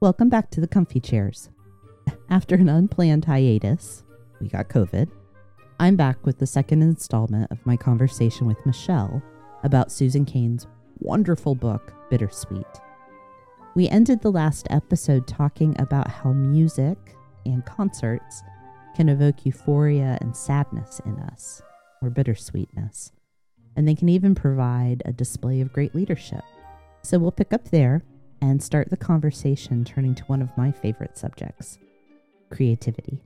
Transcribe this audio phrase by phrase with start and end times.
[0.00, 1.50] Welcome back to the comfy chairs.
[2.30, 4.04] After an unplanned hiatus,
[4.40, 5.10] we got COVID.
[5.80, 9.20] I'm back with the second installment of my conversation with Michelle
[9.64, 10.68] about Susan Cain's
[11.00, 12.80] wonderful book, Bittersweet.
[13.74, 18.44] We ended the last episode talking about how music and concerts
[18.94, 21.60] can evoke euphoria and sadness in us,
[22.02, 23.10] or bittersweetness,
[23.74, 26.44] and they can even provide a display of great leadership.
[27.02, 28.04] So we'll pick up there
[28.40, 31.78] and start the conversation turning to one of my favorite subjects
[32.50, 33.22] creativity.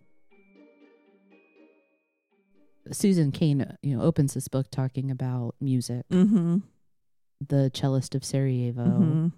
[2.91, 6.05] Susan Cain, you know, opens this book talking about music.
[6.11, 6.59] Mm-hmm.
[7.49, 9.29] The cellist of Sarajevo, mm-hmm.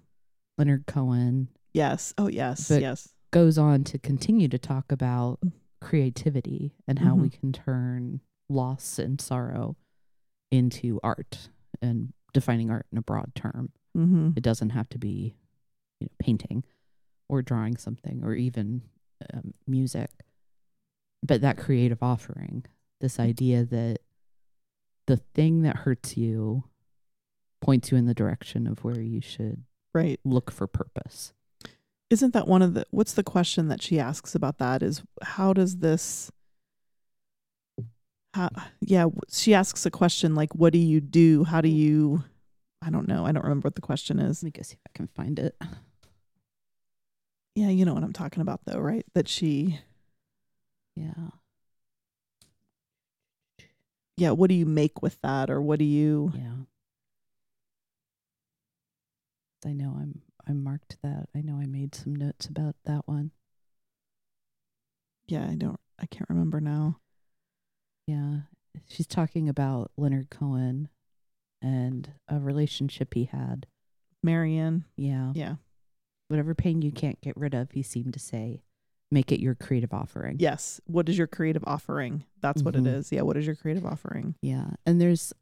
[0.57, 2.13] Leonard Cohen, Yes.
[2.17, 2.69] Oh, yes.
[2.69, 3.09] But- yes.
[3.31, 5.51] goes on to continue to talk about Mm.
[5.81, 9.75] creativity and how we can turn loss and sorrow
[10.51, 11.49] into art
[11.81, 13.71] and defining art in a broad term.
[13.95, 14.29] Mm-hmm.
[14.37, 15.35] It doesn't have to be,
[15.99, 16.63] you know, painting
[17.29, 18.81] or drawing something or even
[19.33, 20.09] um, music,
[21.23, 22.65] but that creative offering,
[23.01, 23.99] this idea that
[25.07, 26.63] the thing that hurts you
[27.61, 30.19] points you in the direction of where you should Right.
[30.25, 31.33] look for purpose.
[32.09, 32.85] Isn't that one of the?
[32.91, 34.83] What's the question that she asks about that?
[34.83, 36.31] Is how does this?
[38.35, 38.49] How,
[38.81, 41.45] yeah, she asks a question like, "What do you do?
[41.45, 42.23] How do you?"
[42.81, 43.25] I don't know.
[43.25, 44.43] I don't remember what the question is.
[44.43, 45.55] Let me go see if I can find it.
[47.55, 49.05] Yeah, you know what I'm talking about, though, right?
[49.13, 49.79] That she,
[50.95, 51.29] Yeah.
[54.17, 54.31] yeah.
[54.31, 56.33] What do you make with that, or what do you?
[56.35, 56.51] Yeah.
[59.65, 61.29] I know I'm I marked that.
[61.33, 63.31] I know I made some notes about that one.
[65.27, 65.79] Yeah, I don't.
[65.97, 66.99] I can't remember now.
[68.05, 68.41] Yeah.
[68.87, 70.89] She's talking about Leonard Cohen
[71.61, 73.67] and a relationship he had.
[74.23, 74.85] Marianne.
[74.97, 75.31] Yeah.
[75.35, 75.55] Yeah.
[76.27, 78.63] Whatever pain you can't get rid of, he seemed to say,
[79.11, 80.37] make it your creative offering.
[80.39, 80.81] Yes.
[80.85, 82.23] What is your creative offering?
[82.41, 82.79] That's what Mhm.
[82.81, 83.11] it is.
[83.11, 83.21] Yeah.
[83.21, 84.35] What is your creative offering?
[84.41, 84.71] Yeah.
[84.85, 85.33] And there's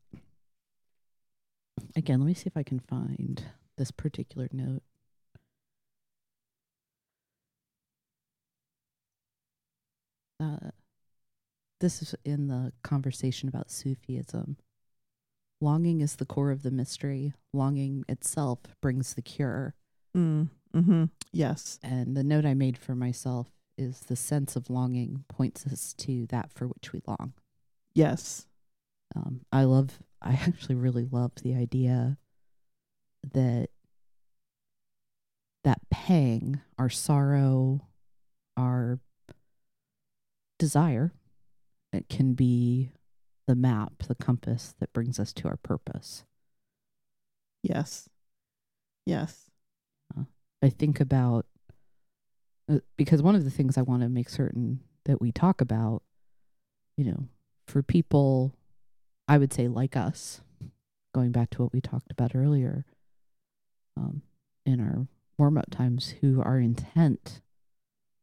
[1.95, 3.43] again, let me see if I can find
[3.77, 4.83] this particular note.
[10.39, 10.71] Uh,
[11.79, 14.57] this is in the conversation about Sufism.
[15.63, 17.31] Longing is the core of the mystery.
[17.53, 19.75] Longing itself brings the cure.
[20.15, 20.49] Mm.
[20.75, 21.05] Mm-hmm.
[21.31, 21.79] Yes.
[21.81, 23.47] And the note I made for myself
[23.77, 27.31] is the sense of longing points us to that for which we long.
[27.95, 28.45] Yes.
[29.15, 32.17] Um, I love, I actually really love the idea
[33.33, 33.69] that
[35.63, 37.87] that pang, our sorrow,
[38.57, 38.99] our
[40.59, 41.13] desire,
[41.93, 42.91] it can be
[43.47, 46.23] the map, the compass that brings us to our purpose.
[47.61, 48.09] Yes.
[49.05, 49.49] Yes.
[50.63, 51.45] I think about
[52.71, 56.03] uh, because one of the things I want to make certain that we talk about,
[56.95, 57.27] you know,
[57.67, 58.55] for people,
[59.27, 60.39] I would say like us,
[61.13, 62.85] going back to what we talked about earlier,
[63.97, 64.21] um,
[64.65, 67.41] in our warm up times, who are intent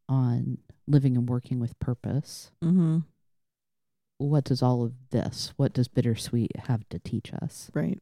[0.08, 0.58] on
[0.88, 2.50] living and working with purpose.
[2.64, 3.00] Mm-hmm.
[4.20, 5.54] What does all of this?
[5.56, 7.70] What does bittersweet have to teach us?
[7.72, 7.98] Right.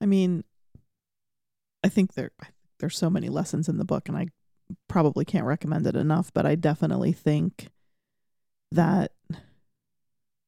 [0.00, 0.44] I mean,
[1.82, 2.30] I think there
[2.78, 4.28] there's so many lessons in the book, and I
[4.86, 6.32] probably can't recommend it enough.
[6.32, 7.66] But I definitely think
[8.70, 9.10] that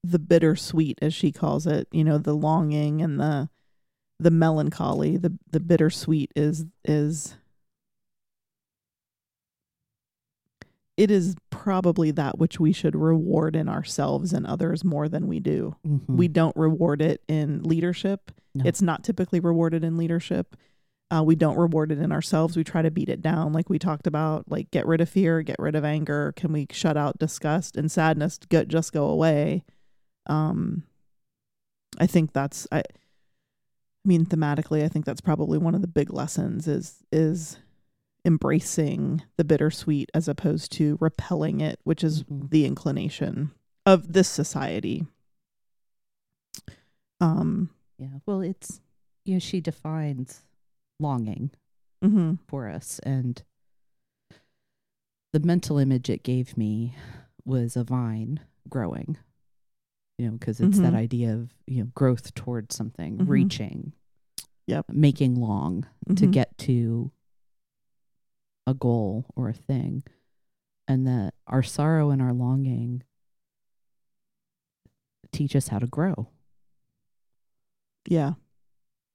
[0.05, 3.49] the bittersweet, as she calls it, you know, the longing and the
[4.21, 7.37] the melancholy, the the bittersweet is is
[11.01, 15.41] it is probably that which we should reward in ourselves and others more than we
[15.41, 15.75] do.
[15.87, 16.03] Mhm.
[16.09, 18.31] We don't reward it in leadership.
[18.55, 18.65] No.
[18.67, 20.57] It's not typically rewarded in leadership.
[21.11, 22.55] Uh, we don't reward it in ourselves.
[22.55, 24.45] We try to beat it down, like we talked about.
[24.51, 26.33] Like get rid of fear, get rid of anger.
[26.37, 28.39] Can we shut out disgust and sadness?
[28.49, 29.65] Get just go away.
[30.27, 30.83] Um,
[31.99, 32.81] I think that's I.
[32.81, 32.83] I
[34.09, 37.59] mean, thematically, I think that's probably one of the big lessons is is
[38.25, 42.51] embracing the bittersweet as opposed to repelling it, which is Mhm.
[42.51, 43.51] the inclination
[43.87, 45.07] of this society.
[47.21, 47.71] Um.
[47.99, 48.19] Yeah.
[48.27, 48.81] Well, it's,
[49.27, 50.47] you know, she defines
[50.99, 51.51] longing
[52.03, 52.39] mhm.
[52.49, 52.99] for us.
[53.01, 53.43] And
[55.33, 56.95] the mental image it gave me
[57.45, 58.41] was a vine
[58.71, 59.19] growing,
[60.19, 60.97] you know, because it's that Mhm.
[60.97, 63.29] idea of, you know, growth towards something, Mhm.
[63.29, 63.93] reaching,
[64.67, 64.89] Yep.
[64.91, 66.33] making long to Mhm.
[66.33, 67.13] get to
[68.71, 70.03] a goal or a thing.
[70.89, 73.03] And that our sorrow and our longing
[75.33, 76.29] teach us how to grow
[78.09, 78.35] Yeah.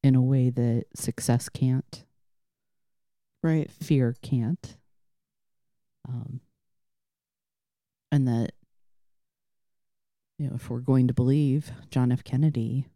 [0.04, 2.06] in a way that success can't
[3.44, 3.70] Right.
[3.72, 4.78] fear can't.
[6.08, 6.40] Um,
[8.12, 8.54] and that,
[10.38, 12.24] you know, if we're going to believe John F.
[12.24, 12.88] Kennedy,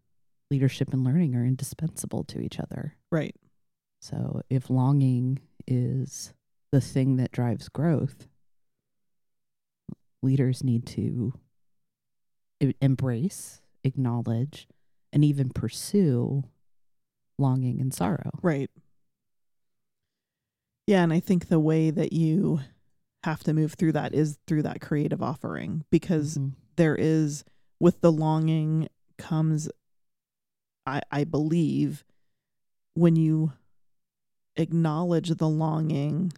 [0.50, 2.96] leadership and learning are indispensable to each other.
[3.12, 3.36] Right.
[4.02, 6.34] So if longing is
[6.71, 8.27] the thing that drives growth,
[10.21, 11.33] leaders need to
[12.81, 14.68] embrace, acknowledge,
[15.13, 16.44] and even pursue
[17.38, 18.31] longing and sorrow.
[18.42, 18.69] Right.
[20.88, 22.60] Yeah, and I think the way that you
[23.24, 26.54] have to move through that is through that creative offering because Mhm.
[26.77, 27.44] there is
[27.80, 28.88] with the longing
[29.18, 29.69] comes
[30.86, 32.04] I I believe
[32.95, 33.54] when you
[34.56, 36.31] acknowledge the longing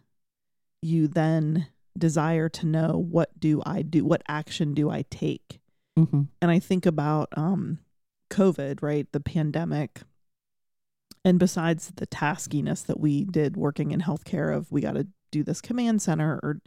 [0.82, 1.68] you then
[1.98, 5.60] desire to know what do I do what action do I take
[5.98, 6.28] Mhm.
[6.42, 7.80] and I think about um
[8.30, 9.12] COVID, right?
[9.12, 10.04] The pandemic.
[11.26, 15.44] And besides the taskiness that we did working in healthcare of we got to do
[15.44, 16.62] this command center or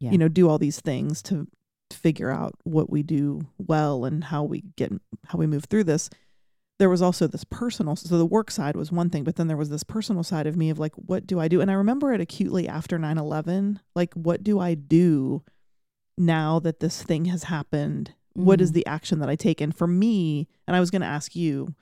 [0.00, 0.10] Yeah.
[0.12, 1.46] you know, do all these things to
[1.90, 4.90] figure out what we do well and how we get
[5.26, 6.08] how we move through this.
[6.82, 9.56] There was also this personal so the work side was one thing, but then there
[9.56, 11.60] was this personal side of me of like what do I do?
[11.60, 15.44] And I remember it acutely after 9/11, like what do I do
[16.18, 18.14] now that this thing has happened?
[18.34, 18.74] what is Mhm.
[18.74, 19.60] the action that I take?
[19.60, 21.74] And for me, and I was going to ask you,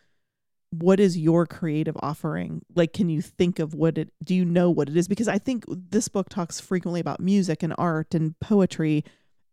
[0.70, 2.62] what is your creative offering?
[2.74, 5.06] Like, can you think of what it, do you know what it is?
[5.06, 9.04] Because I think this book talks frequently about music and art and poetry.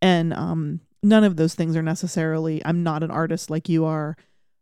[0.01, 4.17] And um, none of those things are necessarily, I'm not an artist like you are.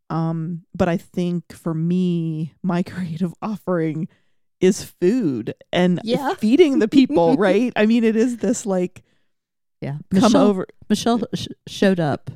[0.10, 4.08] Um, but I think for me, my creative offering
[4.62, 6.34] is food and Yeah.
[6.36, 7.74] feeding the people, right?
[7.76, 9.04] I mean, it is this like,
[9.82, 9.98] Yeah.
[10.14, 10.68] come Michelle, over.
[10.90, 12.30] Michelle sh- showed up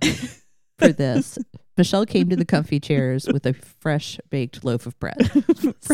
[0.77, 1.37] for this.
[1.77, 5.15] Michelle came to the comfy chairs with a fresh baked loaf of bread.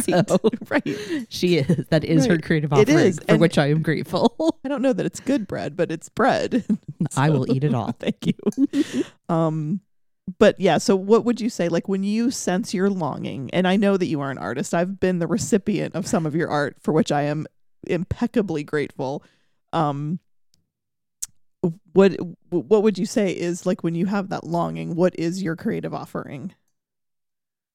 [0.07, 0.27] right.
[0.27, 0.39] So
[0.71, 0.97] right.
[1.29, 4.57] she is that is her creative offering is, for and- which I am grateful.
[4.65, 6.65] I don't know that it's good bread, but it's bread.
[7.15, 7.91] I will eat it all.
[7.99, 9.03] Thank you.
[9.29, 9.79] um
[10.39, 13.75] but yeah, so what would you say like when you sense your longing and I
[13.75, 14.73] know that you are an artist.
[14.73, 17.45] I've been the recipient of some of your art for which I am
[17.87, 19.23] impeccably grateful.
[19.71, 20.19] Um
[21.93, 22.17] what
[22.49, 25.93] what would you say is like when you have that longing, what is your creative
[25.93, 26.53] offering?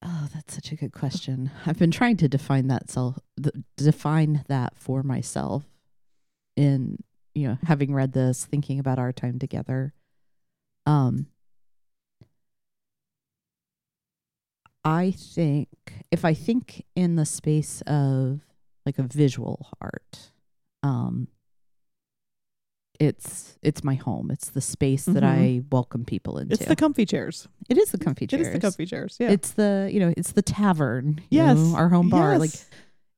[0.02, 1.50] Oh, that's such a good question.
[1.66, 3.18] I've been trying to define that self
[3.76, 5.64] define that for myself
[6.56, 6.98] in,
[7.34, 9.94] you know, having read this, thinking about our time together.
[10.84, 11.26] Um
[14.84, 15.68] I think
[16.10, 18.40] if I think in the space of
[18.86, 20.30] like a visual art,
[20.82, 21.28] um
[22.98, 24.30] it's it's my home.
[24.30, 25.26] It's the space that Mhm.
[25.26, 26.52] I welcome people into.
[26.54, 27.48] It's the comfy chairs.
[27.68, 28.40] it is the comfy chairs.
[28.42, 29.16] It is the comfy chairs.
[29.18, 29.30] Yeah.
[29.30, 31.20] It's the you know it's the tavern.
[31.30, 31.56] you yes.
[31.56, 32.38] know, our home bar.
[32.38, 32.50] Like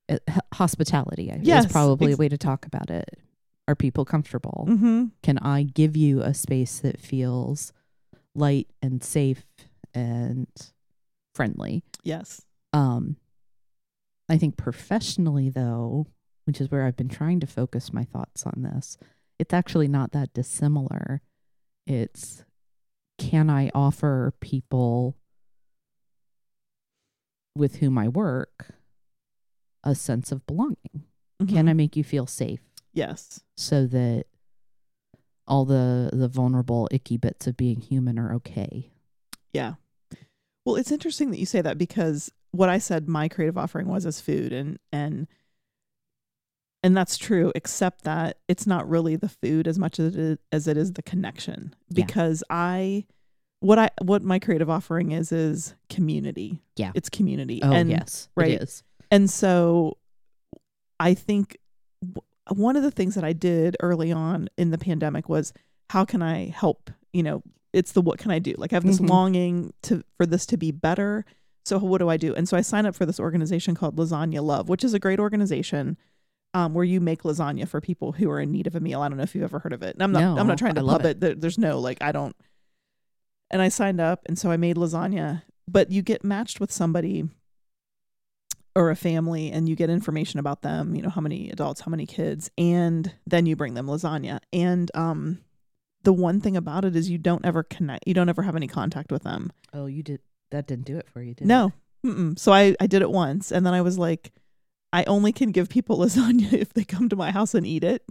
[0.09, 0.19] uh,
[0.55, 3.09] hospitality I- Yes, is probably ex- a way to talk about it.
[3.69, 4.67] Are people comfortable?
[4.69, 5.13] Mhm.
[5.23, 7.73] Can I give you a space that feels
[8.35, 9.45] light and safe
[9.95, 10.49] and
[11.35, 11.83] friendly?
[12.03, 12.43] Yes.
[12.73, 13.17] Um,
[14.29, 16.07] I think professionally, though,
[16.45, 18.97] which is where I've been trying to focus my thoughts on this,
[19.39, 21.23] it's actually not that dissimilar.
[21.87, 22.45] It's
[23.19, 25.17] can I offer people
[27.55, 28.75] with whom I work
[29.85, 31.05] a sense of belonging?
[31.47, 31.69] Can Mhm.
[31.69, 33.41] I make you feel safe Yes.
[33.57, 34.27] so that
[35.47, 38.93] all the the vulnerable icky bits of being human are okay?
[39.53, 39.75] Yeah.
[40.65, 44.07] Well, it's interesting that you say that because what I said my creative offering was
[44.07, 45.27] as food and and
[46.83, 50.39] and that's true except that it's not really the food as much as it is,
[50.51, 52.05] as it is the connection Yeah.
[52.05, 53.07] because I
[53.61, 56.61] what I what my creative offering is is community.
[56.77, 56.91] Yeah.
[56.95, 57.61] It's community.
[57.63, 58.51] Oh and yes, right.
[58.51, 58.83] it is.
[59.11, 59.97] and so
[60.99, 61.57] I think
[62.03, 65.53] w- one of the things that I did early on in the pandemic was
[65.91, 67.43] how can I help, you know,
[67.73, 68.55] it's the what can I do?
[68.59, 69.09] Like I have this Mhm.
[69.09, 71.25] longing to for this to be better.
[71.65, 72.35] So what do I do?
[72.35, 75.21] And so I sign up for this organization called Lasagna Love, which is a great
[75.21, 75.97] organization
[76.55, 79.01] um, where you make lasagna for people who are in need of a meal.
[79.01, 79.95] I don't know if you've ever heard of it.
[79.95, 81.19] And I'm not No, I'm not trying to love it.
[81.21, 82.37] There- There's no like I don't
[83.51, 85.43] and I signed up and so I made lasagna.
[85.69, 87.29] But you get matched with somebody
[88.75, 91.91] or a family and you get information about them, you know, how many adults, how
[91.91, 94.41] many kids, and then you bring them lasagna.
[94.53, 95.39] And um
[96.05, 98.67] the one thing about it is you don't ever connect, you don't ever have any
[98.67, 99.53] contact with them.
[99.73, 101.73] Oh, you did that didn't do it for you, did No.
[102.05, 102.39] Mm-mm.
[102.39, 104.33] So I I did it once and then I was like
[104.93, 108.05] I only can give people lasagna if they come to my house and eat it.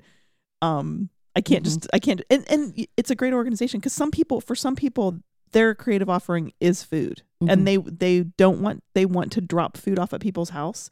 [0.62, 1.65] Um I can't Mhm.
[1.65, 5.19] just I can't and and it's a great organization cuz some people for some people
[5.51, 7.51] their creative offering is food Mhm.
[7.51, 10.89] and they they don't want they want to drop food off at people's house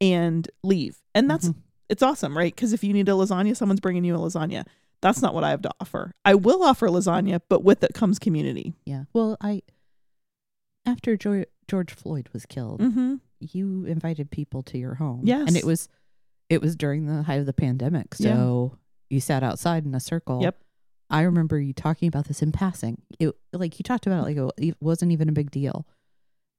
[0.00, 1.54] and leave and that's Mhm.
[1.88, 2.54] it's awesome, right?
[2.54, 4.66] Because if you need a lasagna, someone's bringing you a lasagna.
[5.02, 6.12] That's not what I have to offer.
[6.24, 8.74] I will offer lasagna, but with it comes community.
[8.86, 9.04] Yeah.
[9.12, 9.62] Well, I
[10.86, 13.16] after George, George Floyd was killed, Mm-hmm.
[13.40, 15.20] you invited people to your home.
[15.24, 15.46] Yes.
[15.48, 15.88] And it was
[16.48, 18.14] it was during the height of the pandemic.
[18.18, 18.34] Yeah.
[18.34, 18.78] So
[19.10, 20.42] you sat outside in a circle.
[20.42, 20.56] Yep.
[21.10, 23.02] I remember you talking about this in passing.
[23.18, 25.86] It like you talked about it like it wasn't even a big deal.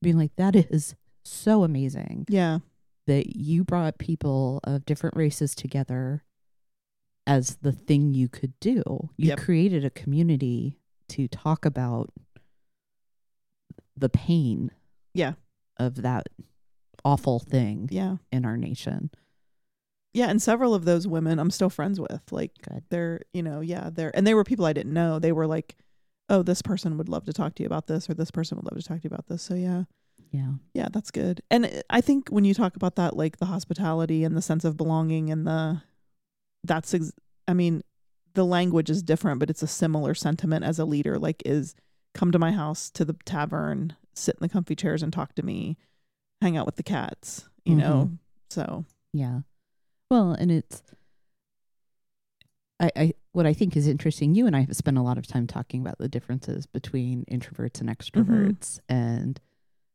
[0.01, 2.59] Being like that is so amazing Yeah.
[3.07, 6.23] that you brought people of different races together
[7.25, 8.83] as the thing you could do.
[9.17, 9.39] You Yep.
[9.39, 12.11] created a community to talk about
[13.95, 14.71] the pain
[15.13, 15.33] Yeah.
[15.77, 16.27] of that
[17.05, 18.17] awful thing Yeah.
[18.31, 19.11] in our nation.
[20.13, 20.29] Yeah.
[20.29, 22.31] And several of those women I'm still friends with.
[22.31, 22.83] Like Good.
[22.89, 25.19] they're, you know, yeah, they're, and they were people I didn't know.
[25.19, 25.75] They were like,
[26.29, 28.65] oh, this person would love to talk to you about this, or this person would
[28.65, 29.41] love to talk to you about this.
[29.41, 29.83] So yeah.
[30.31, 30.53] Yeah.
[30.73, 31.41] Yeah, that's good.
[31.51, 34.77] And I think when you talk about that, like the hospitality and the sense of
[34.77, 35.81] belonging and the,
[36.63, 37.11] that's, ex-
[37.47, 37.83] I mean,
[38.33, 41.19] the language is different, but it's a similar sentiment as a leader.
[41.19, 41.75] Like, is
[42.13, 45.43] come to my house, to the tavern, sit in the comfy chairs and talk to
[45.43, 45.77] me,
[46.41, 48.11] hang out with the cats, you know?
[48.49, 49.41] So, Yeah.
[50.09, 50.83] Well, and it's
[52.79, 55.25] I, I what I think is interesting, you and I have spent a lot of
[55.25, 59.39] time talking about the differences between introverts and extroverts and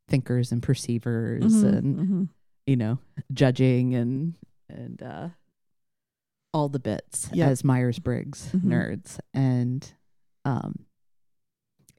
[0.09, 2.29] thinkers and perceivers mhm, and mhm.
[2.67, 2.99] you know,
[3.33, 4.35] judging and
[4.69, 5.29] and uh
[6.53, 7.49] all the bits Yep.
[7.51, 8.63] as Myers Briggs Mhm.
[8.65, 9.19] nerds.
[9.35, 9.93] And
[10.45, 10.85] um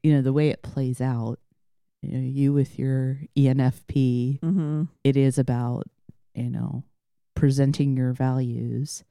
[0.04, 1.40] you know, the way it plays out,
[2.02, 4.88] you know, you with your ENFP, Mhm.
[5.04, 5.88] it is about,
[6.34, 6.84] you know,
[7.36, 9.04] presenting your values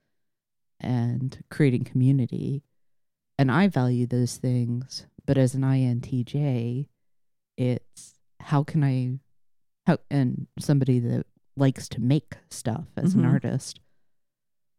[0.80, 2.62] and creating community.
[3.38, 6.88] And I value those things, but as an INTJ,
[7.56, 9.18] it's how can I
[9.86, 11.26] how and somebody that
[11.56, 13.28] likes to make stuff as an Mhm.
[13.28, 13.80] artist,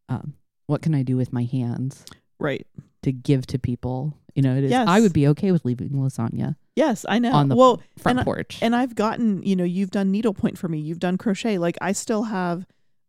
[0.07, 0.35] um,
[0.69, 2.05] what can I do with my hands
[2.37, 2.65] right.
[3.01, 4.15] to give to people?
[4.35, 7.33] You know, it is I would be okay with leaving lasagna Yes, I know.
[7.33, 8.59] on the well, front and I- porch.
[8.61, 11.57] and I've gotten, you know, you've done needlepoint for me, you've done crochet.
[11.57, 12.65] Like I still have,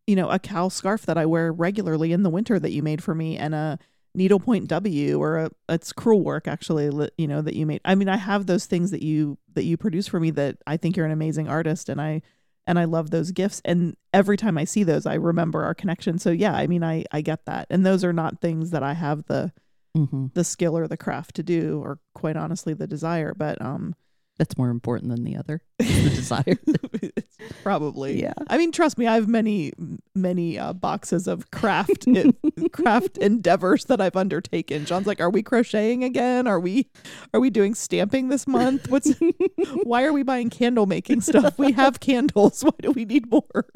[0.06, 3.02] you know, a cow scarf that I wear regularly in the winter that you made
[3.02, 3.78] for me, and a
[4.12, 7.80] needlepoint W or a it's crewel work actually, you know, that you made.
[7.84, 10.78] I mean, I have those things that you that you produce for me that I
[10.78, 12.22] think you're an amazing artist, and I
[12.70, 13.60] and I love those gifts.
[13.64, 16.18] And every time I see those, I remember our connection.
[16.18, 18.94] So yeah, I mean, I I get that, and those are not things that I
[18.94, 19.52] have the
[19.94, 23.34] hmm the skill or the craft to do, or quite honestly, the desire.
[23.36, 23.96] But um,
[24.40, 25.60] That's more important than the other.
[25.78, 26.42] the desire.
[26.46, 28.32] it's probably yeah.
[28.48, 29.74] I mean, trust me, I have many,
[30.14, 32.34] many uh, boxes of craft it,
[32.72, 34.86] craft endeavors that I've undertaken.
[34.86, 36.46] John's like, "Are we crocheting again?
[36.46, 36.88] Are we,
[37.34, 38.88] are we doing stamping this month?
[38.88, 39.12] What's?
[39.82, 41.58] why are we buying candle making stuff?
[41.58, 42.64] We have candles.
[42.64, 43.66] Why do we need more?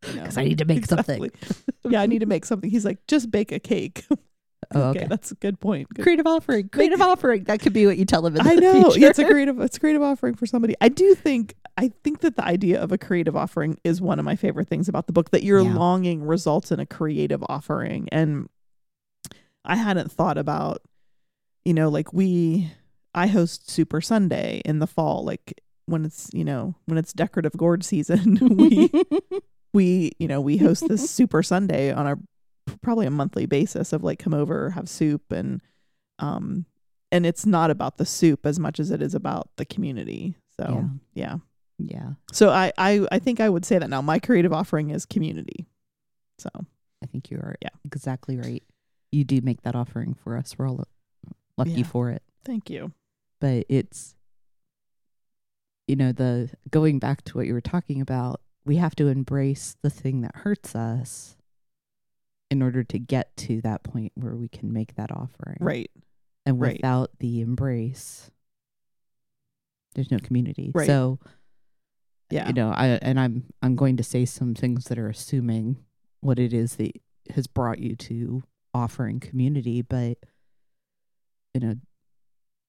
[0.00, 1.30] Because I need to make something.
[1.84, 2.70] Yeah, I need to make something.
[2.70, 4.06] He's like, just bake a cake.
[4.74, 5.06] Oh, okay.
[5.08, 5.88] that's a good point.
[5.94, 6.68] Good Creative offering.
[6.68, 7.44] Creative offering.
[7.44, 9.00] That could be what you tell them in the I know future.
[9.00, 10.74] Yeah, it's a creative it's a creative offering for somebody.
[10.80, 14.24] I do think I think that the idea of a creative offering is one of
[14.24, 15.72] my favorite things about the book that your Yeah.
[15.74, 18.48] longing results in a creative offering and
[19.64, 20.82] I hadn't thought about
[21.64, 22.70] you know like we
[23.14, 27.52] I host Super Sunday in the fall like when it's you know when it's decorative
[27.56, 28.90] gourd season we
[29.72, 32.16] we you know we host this super sunday on a
[32.82, 35.60] probably a monthly basis of like come over have soup and
[36.18, 36.64] um
[37.10, 40.88] and it's not about the soup as much as it is about the community so
[41.14, 41.36] yeah,
[41.78, 42.10] yeah.
[42.32, 45.66] so I, I i think i would say that now my creative offering is community
[46.38, 46.48] so
[47.02, 47.68] I think you are Yeah.
[47.84, 48.62] exactly right.
[49.12, 50.56] You do make that offering for us.
[50.58, 50.84] We're all
[51.56, 51.82] lucky Yeah.
[51.84, 52.22] for it.
[52.44, 52.92] thank you
[53.40, 54.16] But it's,
[55.86, 59.76] you know, the going back to what you were talking about, we have to embrace
[59.82, 61.36] the thing that hurts us
[62.50, 65.58] in order to get to that point where we can make that offering.
[65.60, 65.90] right
[66.46, 66.74] And right.
[66.76, 68.30] without the embrace,
[69.94, 70.72] there's no community.
[70.74, 70.86] Right.
[70.86, 71.18] So,
[72.30, 75.76] yeah you know, I and I'm I'm going to say some things that are assuming
[76.20, 76.92] what it is that
[77.30, 78.42] has brought you to
[78.74, 80.18] offering community, but
[81.54, 81.74] you know,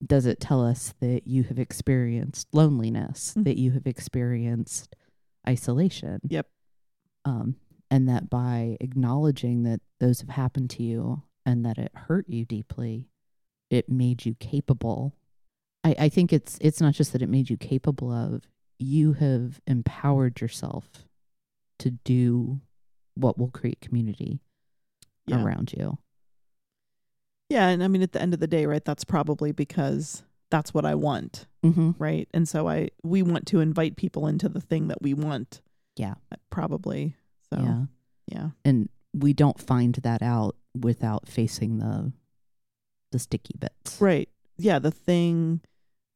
[0.06, 3.44] does it tell us that you have experienced loneliness, Mhm.
[3.46, 4.96] that you have experienced
[5.48, 6.20] isolation?
[6.28, 6.48] Yep.
[7.26, 7.56] Um,
[7.92, 12.46] and that by acknowledging that those have happened to you and that it hurt you
[12.46, 13.10] deeply,
[13.70, 15.16] it made you capable.
[15.84, 18.44] I, I think it's it's not just that it made you capable of,
[18.78, 21.06] you have empowered yourself
[21.80, 22.62] to do
[23.16, 24.42] what will create community
[25.28, 25.98] yeah around you.
[27.50, 30.74] yeah and i mean at the end of the day right that's probably because that's
[30.74, 31.92] what i want Mm-hmm.
[32.00, 35.62] right and so i we want to invite people into the thing that we want
[35.98, 36.16] Yeah.
[36.50, 37.16] probably
[37.54, 37.86] so Yeah.
[38.28, 38.50] Yeah.
[38.64, 42.14] and we don't find that out without facing the
[43.12, 44.00] the sticky bits.
[44.00, 44.30] Right.
[44.58, 45.62] Yeah, the thing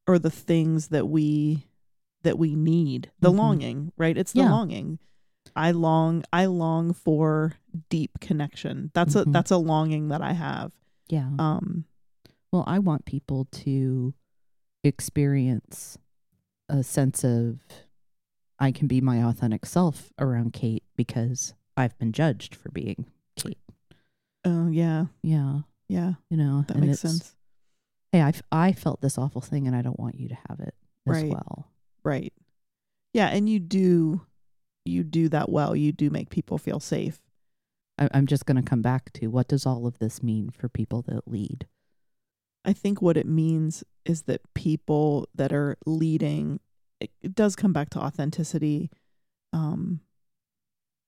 [0.07, 1.65] or the things that we
[2.21, 3.11] that we need.
[3.19, 3.37] The Mhm.
[3.37, 4.15] longing, right?
[4.17, 4.51] It's the Yeah.
[4.51, 4.99] longing.
[5.55, 7.53] I long I long for
[7.89, 8.91] deep connection.
[8.93, 9.33] That's a Mhm.
[9.33, 10.71] that's a longing that I have.
[11.09, 11.31] Yeah.
[11.39, 11.85] Um
[12.51, 14.13] Well, I want people to
[14.83, 15.97] experience
[16.69, 17.59] a sense of
[18.59, 23.05] I can be my authentic self around Kate because I've been judged for being
[23.35, 23.57] Kate.
[24.45, 25.05] oh yeah.
[25.21, 26.13] Yeah, Yeah.
[26.29, 27.35] you know, That makes sense.
[28.11, 30.75] Hey, I I felt this awful thing, and I don't want you to have it
[31.07, 31.31] as Right.
[31.31, 31.71] well.
[32.03, 32.33] Right.
[33.13, 34.21] Yeah, and you do
[34.85, 35.75] you do that well.
[35.75, 37.21] You do make people feel safe.
[37.97, 40.67] I, I'm just going to come back to what does all of this mean for
[40.67, 41.67] people that lead?
[42.65, 46.59] I think what it means is that people that are leading
[47.03, 48.89] it, it does come back to authenticity.
[49.51, 49.99] Um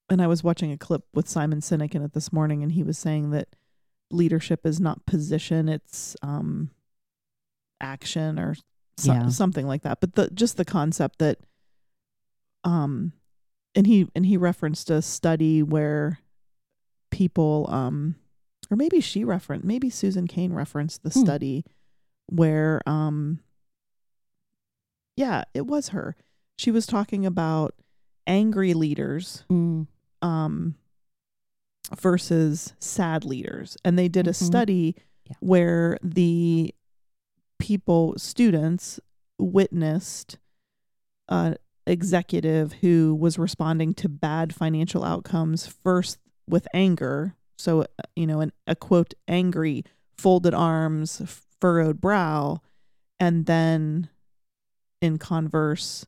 [0.09, 2.83] and I was watching a clip with Simon Sinek in it this morning and he
[2.83, 3.47] was saying that
[4.11, 6.69] leadership is not position, it's um
[7.81, 8.55] action or
[8.97, 9.27] so, Yeah.
[9.29, 9.99] something like that.
[9.99, 11.39] But the just the concept that
[12.63, 13.13] um
[13.75, 16.19] and he and he referenced a study where
[17.11, 18.15] people um
[18.71, 21.19] or maybe she referenced maybe Susan Cain referenced the Hmm.
[21.21, 21.65] study
[22.27, 23.39] where um
[25.17, 26.15] yeah, it was her.
[26.57, 27.75] She was talking about
[28.27, 29.87] angry leaders Mm,
[30.21, 30.75] um
[31.95, 34.45] versus sad leaders and they did a Mhm.
[34.47, 34.95] study
[35.29, 35.35] Yeah.
[35.39, 36.73] where the
[37.59, 38.99] people students
[39.37, 40.39] witnessed
[41.29, 46.17] an executive who was responding to bad financial outcomes first
[46.47, 49.83] with anger so uh, you know an, a quote angry
[50.17, 51.21] folded arms
[51.61, 52.59] furrowed brow
[53.19, 54.09] and then
[55.05, 56.05] in converse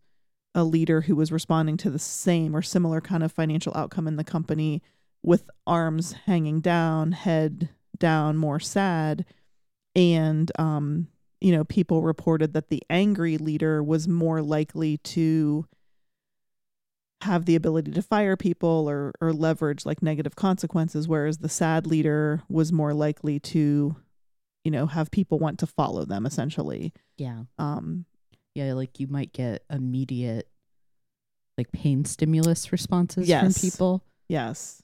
[0.53, 4.15] a leader who was responding to the same or similar kind of financial outcome in
[4.15, 4.81] the company
[5.23, 9.23] with arms hanging down, head down, more sad.
[9.95, 11.07] And, um,
[11.39, 15.67] you know, people reported that the angry leader was more likely to
[17.21, 21.85] have the ability to fire people or, or leverage like negative consequences, whereas the sad
[21.85, 23.95] leader was more likely to,
[24.63, 26.93] you know, have people want to follow them essentially.
[27.17, 28.05] yeah, Um,
[28.57, 28.73] yeah.
[28.73, 30.49] Like you might get immediate,
[31.57, 33.41] like pain stimulus responses Yes.
[33.59, 34.03] from people.
[34.27, 34.81] yes.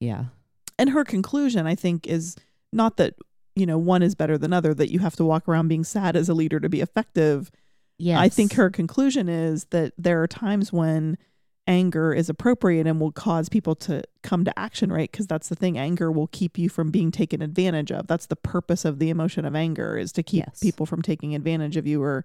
[0.00, 0.26] Yeah,
[0.78, 2.36] and her conclusion i think is
[2.70, 3.14] not that
[3.54, 6.16] you know one is better than other that you have to walk around being sad
[6.16, 7.50] as a leader to be effective
[7.98, 8.20] yeah.
[8.20, 11.16] i think her conclusion is that there are times when
[11.66, 15.56] anger is appropriate and will cause people to come to action right because that's the
[15.56, 19.08] thing anger will keep you from being taken advantage of that's the purpose of the
[19.08, 20.60] emotion of anger is to keep Yes.
[20.60, 22.22] people from taking advantage of you or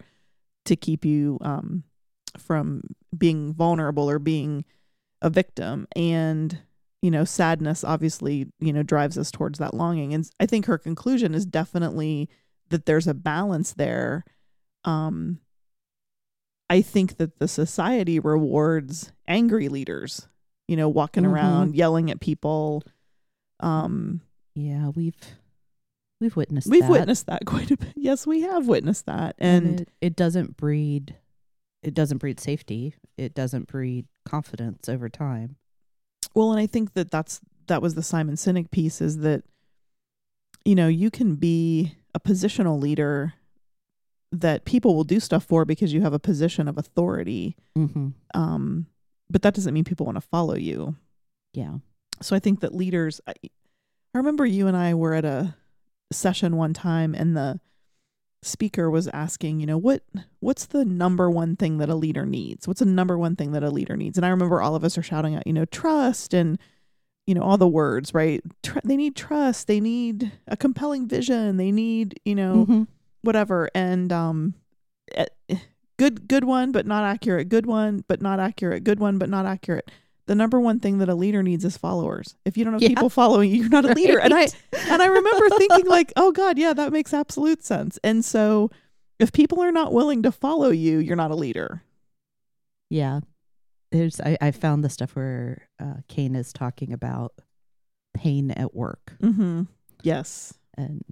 [0.66, 1.84] to keep you um,
[2.38, 2.84] from
[3.18, 4.64] being vulnerable or being
[5.22, 6.60] a victim and
[7.02, 10.78] you know sadness obviously you know drives us towards that longing and i think her
[10.78, 12.28] conclusion is definitely
[12.70, 14.24] that there's a balance there
[14.86, 15.40] um
[16.70, 20.28] i think that the society rewards angry leaders
[20.68, 21.32] you know walking Mhm.
[21.32, 22.84] around yelling at people
[23.60, 24.22] um
[24.54, 24.90] yeah.
[24.90, 25.16] We've
[26.22, 26.70] we've witnessed.
[26.70, 26.90] we've that.
[26.92, 31.16] witnessed that quite a bit yes we have witnessed that and it, it doesn't breed
[31.84, 35.56] it doesn't breed safety it doesn't breed confidence over time
[36.34, 39.44] Well, and I think that that's that was the Simon Sinek piece is that
[40.64, 43.34] you know, you can be a positional leader
[44.32, 47.56] that people will do stuff for because you have a position of authority.
[47.78, 48.10] mm-hmm.
[48.34, 48.86] Um
[49.30, 50.96] but that doesn't mean people want to follow you.
[51.54, 51.78] yeah
[52.22, 53.34] So I think that leaders I,
[54.14, 55.56] I remember you and I were at a
[56.12, 57.60] session one time and the
[58.44, 60.04] speaker was asking, you know, what
[60.40, 62.68] what's the number one thing that a leader needs?
[62.68, 64.18] What's the number one thing that a leader needs?
[64.18, 66.58] And I remember all of us are shouting out, you know, trust and
[67.28, 68.42] you know all the words, right?
[68.64, 72.88] Tr- they need trust, they need a compelling vision, they need, you know, Mhm.
[73.22, 73.70] whatever.
[73.76, 74.56] And um
[75.14, 75.26] eh,
[75.98, 77.48] good good one but not accurate.
[77.48, 78.84] Good one but not accurate.
[78.84, 79.92] Good one but not accurate.
[80.32, 82.38] The number one thing that a leader needs is followers.
[82.46, 82.88] If you don't have Yeah.
[82.88, 84.18] people following you, you're not a leader.
[84.18, 84.48] And I
[84.88, 88.70] and I remember thinking like, "Oh god, yeah, that makes absolute sense." And so
[89.20, 91.84] if people are not willing to follow you, you're not a leader.
[92.90, 93.20] yeah
[93.92, 97.34] there's i, I found the stuff where uh, Cain is talking about
[98.14, 99.68] pain at work Mhm.
[100.02, 100.54] Yes.
[100.78, 101.04] and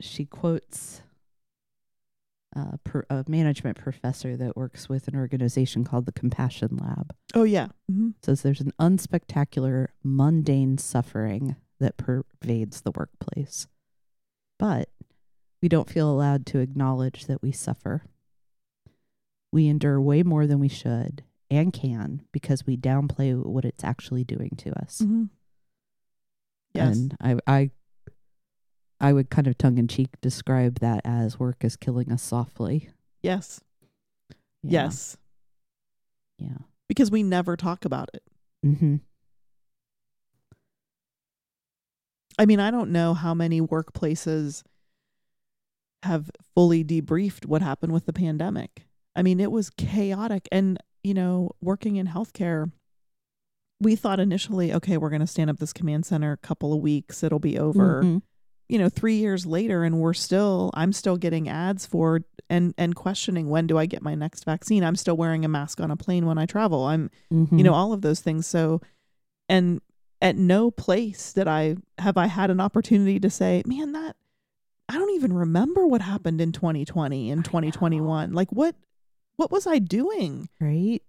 [0.00, 1.02] she quotes
[2.56, 7.44] uh, per, a management professor that works with an organization called the compassion lab Oh
[7.44, 7.68] yeah.
[7.90, 8.14] Mhm.
[8.22, 13.66] says there's an unspectacular, mundane suffering that pervades the workplace.
[14.58, 14.88] But
[15.62, 18.02] we don't feel allowed to acknowledge that we suffer.
[19.52, 24.24] We endure way more than we should, and can because we downplay what it's actually
[24.24, 25.00] doing to us.
[25.00, 25.30] Mhm.
[26.74, 26.96] Yes.
[26.96, 27.70] And I I
[29.00, 32.90] I would kind of tongue in cheek describe that as work is killing us softly.
[33.22, 33.60] yes.
[34.62, 34.82] Yeah.
[34.84, 35.16] Yes.
[36.38, 36.58] Yeah.
[36.88, 38.22] Because we never talk about it.
[38.66, 38.96] Mm-hmm.
[42.38, 44.62] I mean, I don't know how many workplaces
[46.02, 48.86] have fully debriefed what happened with the pandemic.
[49.14, 50.48] I mean, it was chaotic.
[50.50, 52.70] And, you know, working in healthcare,
[53.80, 56.80] we thought initially, okay, we're going to stand up this command center a couple of
[56.80, 58.02] weeks, it'll be over.
[58.02, 58.22] Mhm.
[58.70, 62.94] You know, three years later, and we're still, I'm still getting ads for and and
[62.94, 64.82] questioning when do I get my next vaccine?
[64.84, 66.84] I'm still wearing a mask on a plane when I travel.
[66.84, 67.58] I'm Mhm.
[67.58, 68.80] you know all of those things so
[69.48, 69.80] and
[70.22, 74.14] at no place did i have i had an opportunity to say man that
[74.88, 78.74] i don't even remember what happened in 2020 and 2021 like what
[79.36, 81.00] what was i doing right.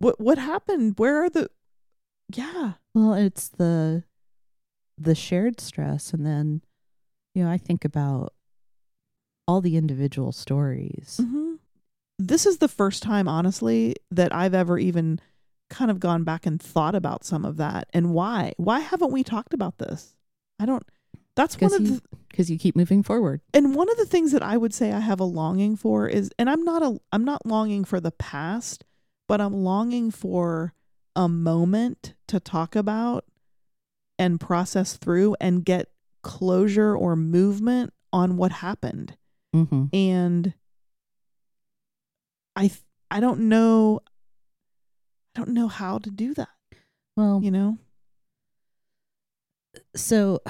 [0.00, 1.48] what what happened where are the
[2.34, 4.02] yeah Well, it's the
[4.98, 6.62] the shared stress and then
[7.38, 8.32] you know, I think about
[9.46, 11.20] all the individual stories.
[11.22, 11.54] hmm
[12.20, 15.20] this is the first time honestly that i've ever even
[15.70, 19.22] kind of gone back and thought about some of that and why why haven't we
[19.22, 20.16] talked about this
[20.58, 20.82] i don't
[21.36, 22.02] that's one of you, the
[22.34, 23.40] 'cause you keep moving forward.
[23.54, 26.28] and one of the things that I would say I have a longing for is
[26.40, 28.84] and I'm not a I'm not longing for the past,
[29.28, 30.74] but I'm longing for
[31.14, 33.24] a moment to talk about
[34.18, 35.88] and process through and get
[36.22, 39.16] closure or movement on what happened.
[39.54, 39.84] Mm-hmm.
[39.94, 40.54] And
[42.56, 44.00] I th- I don't know
[45.34, 46.48] I don't know how to do that,
[47.16, 47.78] Well, you know?
[49.94, 50.40] so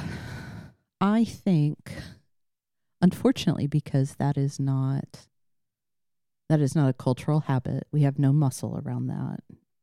[1.01, 1.93] I think,
[3.01, 5.27] unfortunately, because that is not
[6.49, 7.87] that is not a cultural habit.
[7.93, 9.41] We have no muscle around that.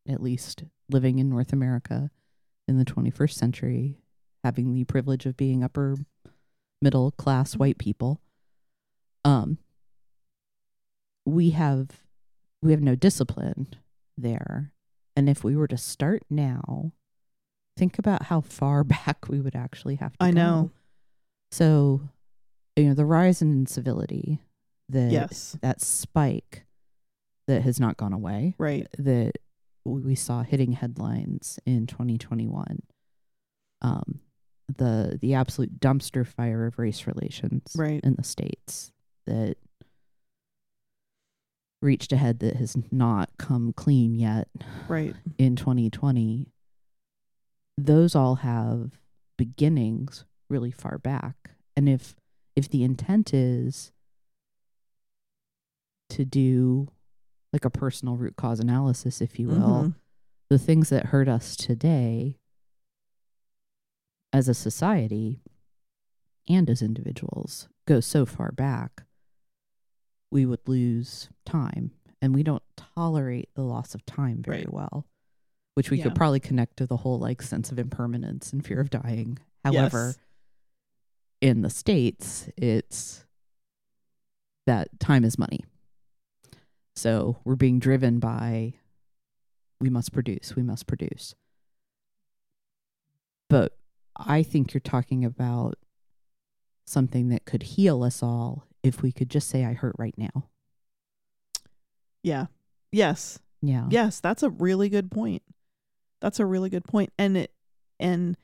[0.10, 2.10] At least living in North America
[2.68, 4.00] in the 21st century,
[4.46, 5.96] having the privilege of being upper
[6.84, 8.22] middle class white people,
[9.24, 9.58] um,
[11.26, 11.90] we have
[12.62, 13.68] we have no discipline
[14.16, 14.72] there.
[15.16, 16.92] And if we were to start now,
[17.76, 20.26] think about how far back we would actually have to go.
[20.26, 20.36] I go.
[20.36, 20.72] know.
[21.52, 22.02] So,
[22.76, 24.42] you know, the rise in incivility,
[24.90, 25.58] that Yes.
[25.62, 26.66] that spike
[27.48, 28.88] that has not gone away, Right.
[29.00, 29.34] that
[29.86, 32.84] we saw hitting headlines in 2021.
[33.82, 34.20] Um,
[34.68, 38.02] the the absolute dumpster fire of race relations Right.
[38.04, 38.92] in the states
[39.26, 39.58] that
[41.82, 44.48] reached a head that has not come clean yet
[44.88, 45.16] Right.
[45.38, 46.48] in 2020
[47.78, 49.00] those all have
[49.38, 52.16] beginnings really far back and if
[52.56, 53.92] if the intent is
[56.10, 56.88] to do
[57.52, 59.96] like a personal root cause analysis if you will Mhm.
[60.50, 62.40] the things that hurt us today
[64.36, 65.40] as a society
[66.50, 69.04] and as individuals go so far back
[70.30, 74.74] we would lose time and we don't tolerate the loss of time very Right.
[74.74, 75.08] well
[75.76, 76.04] which we Yeah.
[76.04, 80.08] could probably connect to the whole like sense of impermanence and fear of dying however
[80.08, 80.20] Yes.
[81.40, 83.26] in the states it's
[84.66, 85.64] that time is money
[86.94, 88.74] so we're being driven by
[89.80, 91.36] we must produce we must produce
[93.50, 93.78] but
[94.18, 95.76] i think you're talking about
[96.86, 100.48] something that could heal us all if we could just say i hurt right now
[102.24, 102.46] Yeah.
[102.92, 103.40] Yes.
[103.62, 105.44] yeah Yes, that's a really good point.
[106.22, 107.12] That's a really good point.
[107.20, 107.52] And it
[108.00, 108.36] and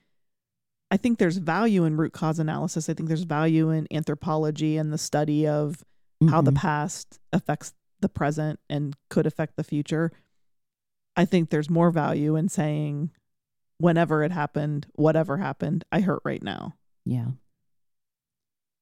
[0.92, 2.90] I think there's value in root cause analysis.
[2.90, 5.84] I think there's value in anthropology and the study of
[6.30, 10.12] how the past affects the present and could affect the future.
[11.16, 13.12] I think there's more value in saying
[13.82, 16.76] whenever it happened, whatever happened, I hurt right now.
[17.06, 17.28] yeah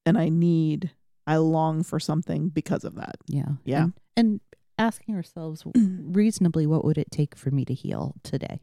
[0.06, 0.92] And I need
[1.28, 3.16] I long for something because of that.
[3.28, 3.84] yeah Yeah.
[3.84, 4.40] and, and
[4.78, 8.60] asking ourselves reasonably what would it take for me to heal today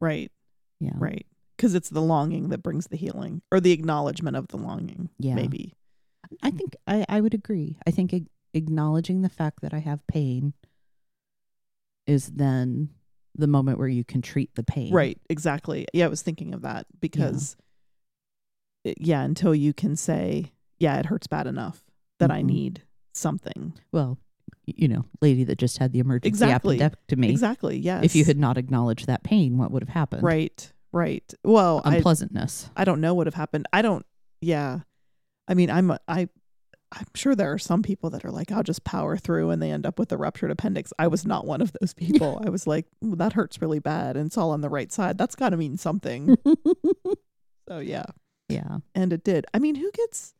[0.00, 0.30] Right.
[0.80, 1.26] yeah Right.
[1.56, 5.08] Because it's the longing that brings the healing or the acknowledgement of the longing.
[5.18, 5.34] Yeah.
[5.36, 5.72] Maybe.
[6.42, 7.78] I think I, I would agree.
[7.86, 10.52] I think ag- acknowledging the fact that I have pain
[12.06, 12.90] is then
[13.38, 14.92] the moment where you can treat the pain.
[14.92, 15.18] Right.
[15.30, 15.86] Exactly.
[15.92, 16.06] Yeah.
[16.06, 17.56] I was thinking of that because,
[18.84, 21.84] it- yeah, until you can say, yeah, it hurts bad enough
[22.18, 22.46] that I Mhm.
[22.46, 22.82] need
[23.14, 23.74] something.
[23.92, 24.18] Well,
[24.66, 26.78] you know, lady that just had the emergency Exactly.
[26.78, 27.30] appendectomy.
[27.30, 27.78] Exactly.
[27.78, 28.04] Yes.
[28.04, 30.22] If you had not acknowledged that pain, what would have happened?
[30.22, 30.72] Right.
[30.92, 31.32] Right.
[31.44, 32.70] Well, Unpleasantness.
[32.76, 33.66] I don't know what would have happened.
[33.72, 34.04] I don't,
[34.40, 34.80] yeah.
[35.48, 36.28] I mean, I'm, I,
[36.92, 39.70] I'm sure there are some people that are like, I'll just power through and they
[39.70, 40.92] end up with a ruptured appendix.
[40.98, 42.40] I was not one of those people.
[42.44, 45.18] I was like, "Ooh, that hurts really bad and it's all on the right side.
[45.18, 46.36] That's got to mean something.
[47.68, 48.06] so, yeah.
[48.48, 48.78] yeah.
[48.94, 49.46] And it did.
[49.52, 50.34] I mean, who gets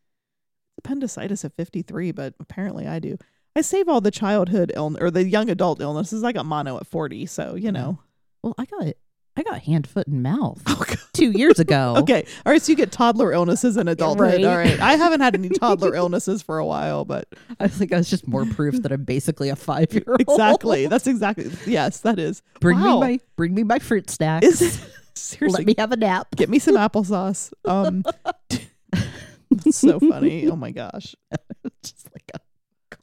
[0.78, 2.12] appendicitis at 53?
[2.12, 3.18] But apparently I do.
[3.56, 6.22] I save all the childhood illness or the young adult illnesses.
[6.22, 7.26] I got mono at 40.
[7.26, 7.98] So, you know.
[8.42, 8.94] Well, I got
[9.38, 11.94] I got hand, foot, and mouth Oh, two years ago.
[11.98, 12.26] Okay.
[12.46, 12.62] All right.
[12.62, 14.42] So you get toddler illnesses in adulthood.
[14.42, 14.44] Right.
[14.44, 14.80] All right.
[14.80, 17.28] I haven't had any toddler illnesses for a while, but
[17.60, 20.20] I think I was just more proof that I'm basically a five year old.
[20.20, 20.86] exactly.
[20.86, 21.50] That's exactly.
[21.66, 22.42] Yes, that is.
[22.60, 22.94] Bring Wow.
[22.94, 24.46] me my bring me my fruit snacks.
[24.46, 24.80] Is
[25.14, 26.28] seriously Let me have a nap.
[26.36, 27.52] get me some applesauce.
[27.66, 28.04] Um,
[29.50, 30.48] that's so funny.
[30.48, 31.14] Oh my gosh,
[31.82, 32.38] just like a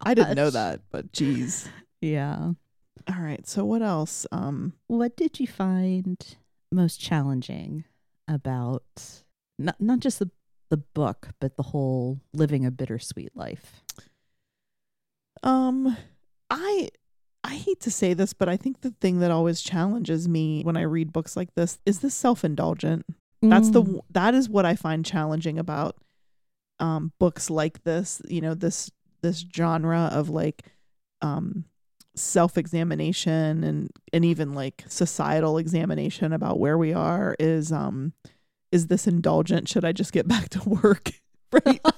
[0.01, 1.67] I didn't know that, but geez.
[2.01, 2.51] Yeah.
[3.07, 3.45] All right.
[3.47, 4.25] So what else?
[4.31, 6.17] Um, What did you find
[6.71, 7.83] most challenging
[8.27, 8.83] about
[9.59, 10.31] not not just the
[10.69, 13.81] the book, but the whole living a bittersweet life?
[15.43, 15.95] um,
[16.49, 16.89] I.
[17.45, 20.77] I hate to say this, but I think the thing that always challenges me when
[20.77, 23.05] I read books like this is this self-indulgent.
[23.41, 23.99] That's the Mm.
[24.11, 25.97] that is what I find challenging about
[26.79, 28.89] um books like this, you know, this
[29.23, 30.63] this genre of like
[31.21, 31.65] um
[32.15, 38.13] self-examination and and even like societal examination about where we are is um
[38.71, 41.11] is this indulgent should I just get back to work?
[41.51, 41.81] right?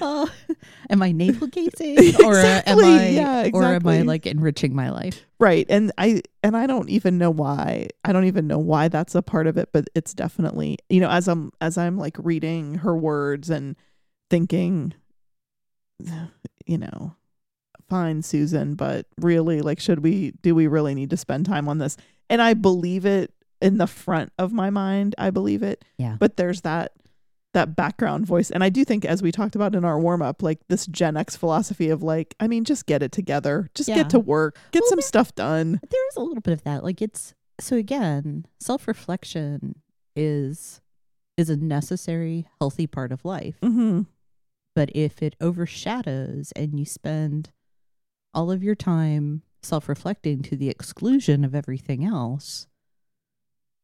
[0.00, 0.30] Oh,
[0.90, 4.90] am I navel gazing, or uh, am I, Yeah, or am I like enriching my
[4.90, 5.24] life?
[5.40, 5.66] Right.
[5.68, 7.88] And I and I don't even know why.
[8.04, 11.08] I don't even know why that's a part of it, but it's definitely, you know,
[11.08, 13.76] as I'm as I'm like reading her words and
[14.30, 14.94] thinking
[16.66, 17.16] you know,
[17.88, 21.78] fine Susan, but really like should we do we really need to spend time on
[21.78, 21.96] this?
[22.30, 25.14] And I believe it in the front of my mind.
[25.18, 25.84] I believe it.
[25.98, 26.16] Yeah.
[26.18, 26.92] But there's that
[27.54, 28.50] that background voice.
[28.50, 31.16] And I do think as we talked about in our warm up, like this Gen
[31.16, 33.70] X philosophy of like, I mean, just get it together.
[33.74, 33.96] Just Yeah.
[33.96, 34.58] get to work.
[34.70, 35.80] Get Well, some there- stuff done.
[35.90, 36.84] There is a little bit of that.
[36.84, 39.76] Like it's so again, self reflection
[40.14, 40.80] is
[41.38, 43.58] is a necessary, healthy part of life.
[43.62, 44.02] Mm-hmm.
[44.74, 47.50] But if it overshadows and you spend
[48.38, 52.68] all of your time self reflecting to the exclusion of everything else,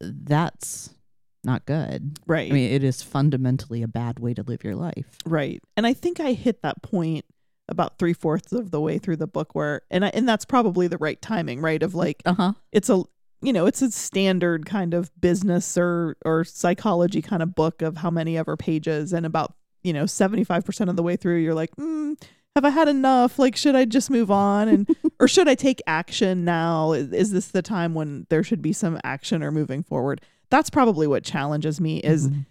[0.00, 0.94] that's
[1.42, 2.18] not good.
[2.26, 2.50] Right.
[2.50, 5.18] I mean, it is fundamentally a bad way to live your life.
[5.26, 5.60] right.
[5.76, 7.24] And I think I hit that point
[7.68, 10.86] about three fourths of the way through the book where and I, and that's probably
[10.86, 11.82] the right timing, right?
[11.82, 12.52] Of like Uh huh.
[12.72, 13.02] it's a
[13.42, 17.96] you know it's a standard kind of business or or psychology kind of book of
[17.96, 21.74] how many ever pages and about you know 75% of the way through you're like
[21.76, 22.16] mm,
[22.54, 23.38] have i had enough?
[23.38, 24.68] Like should i just move on?
[24.68, 26.92] And or should i take action now?
[26.92, 30.20] Is, is this the time when there should be some action or moving forward?
[30.50, 32.46] That's probably what challenges me is Mhm.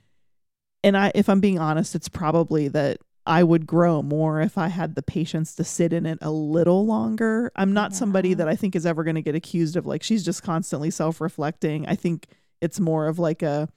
[0.84, 4.68] and i if i'm being honest it's probably that i would grow more if i
[4.68, 7.52] had the patience to sit in it a little longer.
[7.56, 10.26] I'm not somebody that i think is ever going to get accused of like she's
[10.26, 11.88] just constantly self-reflecting.
[11.88, 12.28] I think
[12.60, 13.70] it's more of like a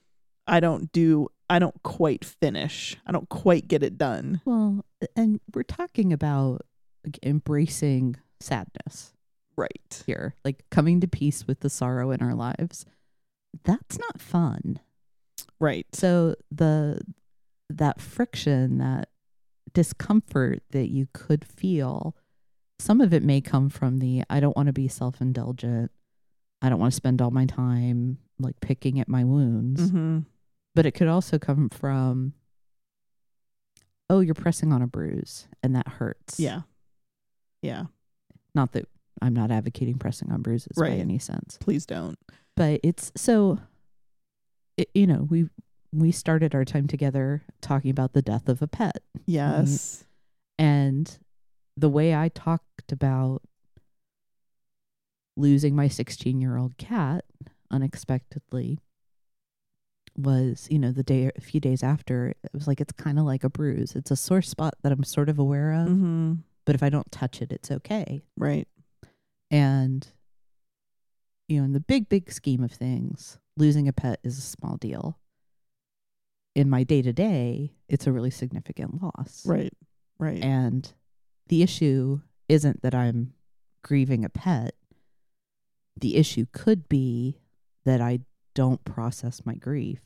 [0.46, 5.40] i don't do i don't quite finish i don't quite get it done Well, and
[5.54, 6.62] we're talking about
[7.04, 9.12] like, embracing sadness
[9.56, 12.84] right here, like coming to peace with the sorrow in our lives.
[13.64, 14.80] That's not fun.
[15.58, 17.00] right So the
[17.70, 19.08] that friction, that
[19.72, 22.14] discomfort that you could feel,
[22.78, 25.90] some of it may come from the I don't want to be self-indulgent.
[26.60, 29.88] I don't want to spend all my time like picking at my wounds.
[29.88, 30.18] mm-hmm.
[30.76, 32.34] But it could also come from
[34.10, 36.38] oh, you're pressing on a bruise and that hurts.
[36.38, 36.60] yeah
[37.62, 37.84] yeah
[38.54, 38.86] Not that
[39.20, 41.00] I'm not advocating pressing on bruises by Right.
[41.00, 41.56] any sense.
[41.60, 42.18] please don't
[42.56, 43.58] but it's so
[44.76, 45.48] it, you know we
[45.92, 50.04] we started our time together talking about the death of a pet yes
[50.58, 51.18] and
[51.76, 53.40] the way i talked about
[55.36, 57.24] losing my 16 year old cat
[57.70, 58.78] unexpectedly
[60.18, 63.24] was you know the day a few days after it was like it's kind of
[63.24, 66.34] like a bruise it's a sore spot that i'm sort of aware of mm-hmm.
[66.64, 68.66] but if i don't touch it it's okay right
[69.50, 70.06] And,
[71.48, 74.76] you know, in the big, big scheme of things, losing a pet is a small
[74.76, 75.18] deal.
[76.54, 79.44] In my day to day, it's a really significant loss.
[79.46, 79.72] right
[80.18, 80.92] right And
[81.48, 83.34] the issue isn't that I'm
[83.82, 84.74] grieving a pet.
[85.96, 87.38] The issue could be
[87.84, 88.20] that I
[88.56, 90.00] don't process my grief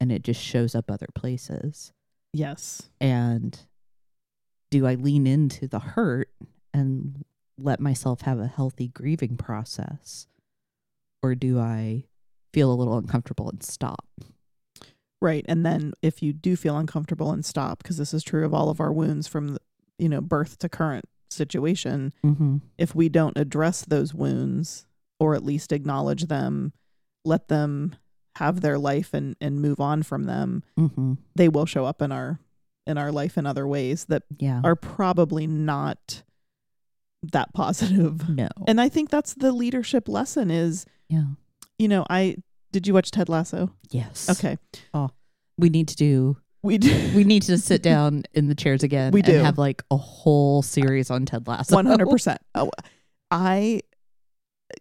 [0.00, 1.92] and it just shows up other places.
[2.32, 3.58] yes And
[4.70, 6.30] do I lean into the hurt
[6.72, 7.24] and
[7.58, 10.26] let myself have a healthy grieving process?
[11.22, 12.04] Or do I
[12.52, 14.04] feel a little uncomfortable and stop?
[15.20, 15.44] Right.
[15.48, 18.68] And then if you do feel uncomfortable and stop, because this is true of all
[18.68, 19.60] of our wounds from, the,
[19.98, 22.58] you know, birth to current situation, Mm-hmm.
[22.78, 24.86] if we don't address those wounds
[25.18, 26.72] or at least acknowledge them,
[27.26, 27.94] let them
[28.36, 31.14] have their life and, and move on from them, Mm-hmm.
[31.34, 32.38] they will show up in our
[32.86, 34.60] in our life in other ways that Yeah.
[34.62, 36.22] are probably not
[37.32, 38.28] that positive.
[38.28, 38.48] no.
[38.68, 41.24] And I think that's the leadership lesson is, yeah.
[41.78, 42.36] you know, I
[42.72, 43.72] did you watch Ted Lasso?
[43.90, 44.28] Yes.
[44.30, 44.58] Okay.
[44.94, 45.10] Oh.
[45.58, 46.36] We need to do.
[46.62, 46.90] We do.
[47.14, 49.12] We need to sit down in the chairs again.
[49.14, 49.32] We do.
[49.36, 51.74] and have like a whole series on Ted Lasso.
[51.74, 52.38] One hundred percent.
[52.54, 52.70] Oh,
[53.30, 53.80] I,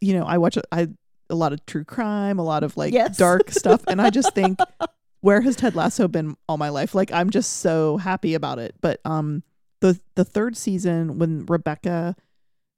[0.02, 0.88] you know, I watch I
[1.30, 3.18] a lot of true crime, a lot of like Yes.
[3.18, 4.60] dark stuff, and I just think,
[5.22, 6.94] where has Ted Lasso been all my life?
[6.96, 8.76] Like I'm just so happy about it.
[8.82, 9.44] But um,
[9.82, 12.16] the the third season when Rebecca,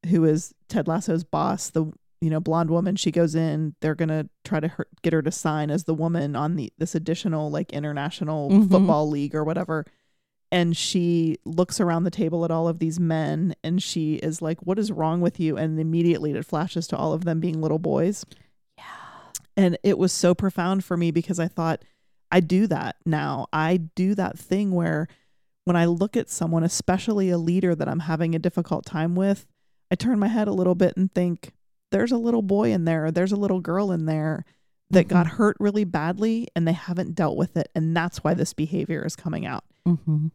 [0.10, 1.86] who is Ted Lasso's boss, the
[2.22, 3.76] you know blonde woman, she goes in.
[3.82, 6.96] They're gonna try to her, get her to sign as the woman on the this
[6.96, 8.72] additional like international Mhm.
[8.72, 9.86] football league or whatever
[10.52, 14.60] and she looks around the table at all of these men and she is like
[14.62, 15.58] what is wrong with you?
[15.58, 18.26] And immediately it flashes to all of them being little boys.
[18.78, 18.84] Yeah.
[19.56, 21.84] and it was so profound for me because i thought
[22.32, 23.48] i do that now.
[23.52, 25.08] I do that thing where
[25.66, 29.46] when i look at someone especially a leader that i'm having a difficult time with
[29.92, 31.54] i turn my head a little bit and think
[31.92, 33.06] there's a little boy in there.
[33.06, 34.46] Or there's a little girl in there
[34.90, 37.70] that got hurt really badly and they haven't dealt with it.
[37.76, 39.64] And that's why this behavior is coming out.
[39.88, 40.28] Mm-hmm.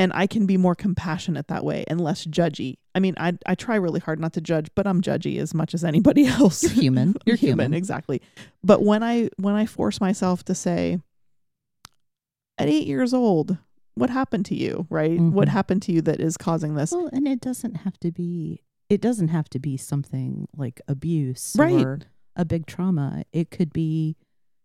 [0.00, 2.78] And I can be more compassionate that way and less judgy.
[2.94, 5.74] I mean, I I try really hard not to judge, but I'm judgy as much
[5.74, 6.62] as anybody else.
[6.62, 7.14] You're human.
[7.26, 7.74] You're human.
[7.74, 8.22] exactly.
[8.64, 10.98] But when I when I force myself to say,
[12.58, 13.58] at eight years old,
[13.94, 14.86] what happened to you?
[14.90, 15.20] Right?
[15.20, 15.52] What Mhm.
[15.52, 16.92] happened to you that is causing this?
[16.92, 18.62] Well, and it doesn't have to be.
[18.88, 21.84] It doesn't have to be something like abuse Right.
[21.84, 22.00] or
[22.36, 23.22] a big trauma.
[23.32, 24.16] It could be,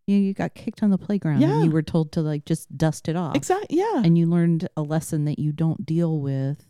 [0.07, 1.53] you know, you got kicked on the playground Yeah.
[1.55, 3.35] and you were told to like just dust it off.
[3.35, 3.77] Exactly.
[3.77, 4.01] Yeah.
[4.03, 6.65] And you learned a lesson that you don't deal with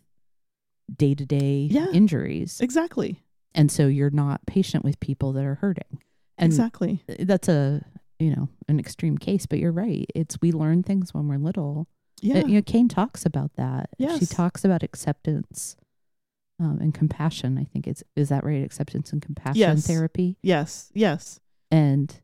[0.94, 2.60] day to day injuries.
[2.60, 3.22] exactly.
[3.54, 6.02] And so you're not patient with people that are hurting.
[6.38, 7.02] And exactly.
[7.18, 7.82] that's a,
[8.18, 10.06] you know, an extreme case, but you're right.
[10.14, 11.88] It's we learn things when we're little.
[12.22, 12.38] Yeah.
[12.40, 13.90] Uh, you know, Cain talks about that.
[13.98, 14.18] Yes.
[14.20, 15.76] She talks about acceptance
[16.60, 17.58] um, and compassion.
[17.58, 18.62] I think it's is that right?
[18.64, 19.86] Acceptance and compassion Yes.
[19.86, 20.36] therapy.
[20.42, 20.90] yes.
[20.94, 21.40] Yes.
[21.70, 22.14] And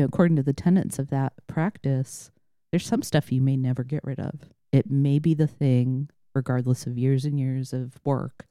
[0.00, 2.30] know, according to the tenets of that practice,
[2.72, 4.34] there's some stuff you may never get rid of.
[4.72, 8.46] It may be the thing, regardless of years and years of work,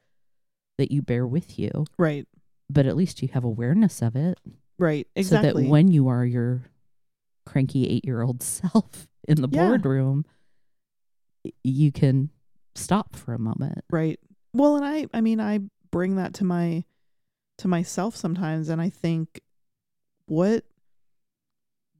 [0.77, 1.85] that you bear with you.
[1.97, 2.27] Right.
[2.69, 4.39] But at least you have awareness of it,
[4.79, 5.07] Right.
[5.15, 5.49] Exactly.
[5.49, 6.63] so that when you are your
[7.45, 9.67] cranky eight-year-old self in the Yeah.
[9.67, 10.25] boardroom,
[11.63, 12.29] you can
[12.75, 13.83] stop for a moment.
[13.91, 14.19] Right.
[14.53, 15.59] Well, and I I mean I
[15.91, 16.85] bring that to my
[17.59, 19.41] to myself sometimes and I think
[20.25, 20.63] what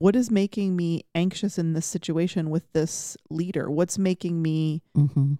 [0.03, 3.69] what is making me anxious in this situation with this leader?
[3.71, 5.35] What's making me Mm-hmm.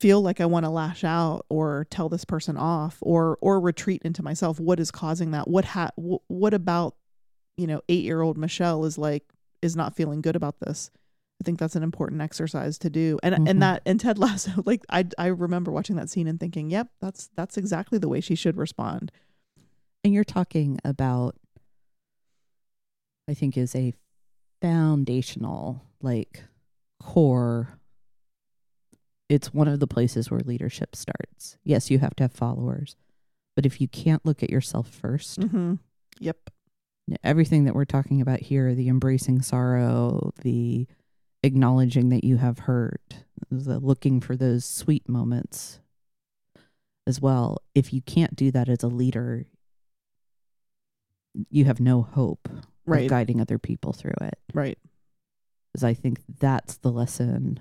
[0.00, 4.02] feel like I want to lash out or tell this person off or or retreat
[4.04, 4.58] into myself?
[4.58, 5.46] What is causing that?
[5.46, 6.96] What ha- wh- what about
[7.56, 9.22] you know, 8-year-old Michelle is like
[9.60, 10.90] is not feeling good about this.
[11.40, 13.18] I think that's an important exercise to do.
[13.22, 13.48] And Mhm.
[13.50, 16.88] and that and Ted Lasso, like I I remember watching that scene and thinking, "Yep,
[17.00, 19.12] that's that's exactly the way she should respond."
[20.02, 21.36] And you're talking about,
[23.32, 23.94] I think, is a
[24.60, 26.44] foundational, like,
[27.00, 27.78] core.
[29.30, 31.56] It's one of the places where leadership starts.
[31.64, 32.94] Yes, you have to have followers,
[33.56, 35.74] but if you can't look at yourself 1st Mm-hmm.
[36.20, 36.50] Yep.
[37.24, 40.86] everything that we're talking about here the embracing sorrow, the
[41.42, 45.80] acknowledging that you have hurt, the looking for those sweet moments
[47.06, 47.56] as well.
[47.74, 49.46] If you can't do that as a leader,
[51.48, 52.46] you have no hope
[52.86, 53.08] Right.
[53.08, 54.38] guiding other people through it.
[54.52, 54.78] Right.
[55.72, 57.60] Because I think that's the lesson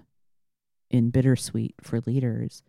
[0.89, 2.63] in bittersweet for leaders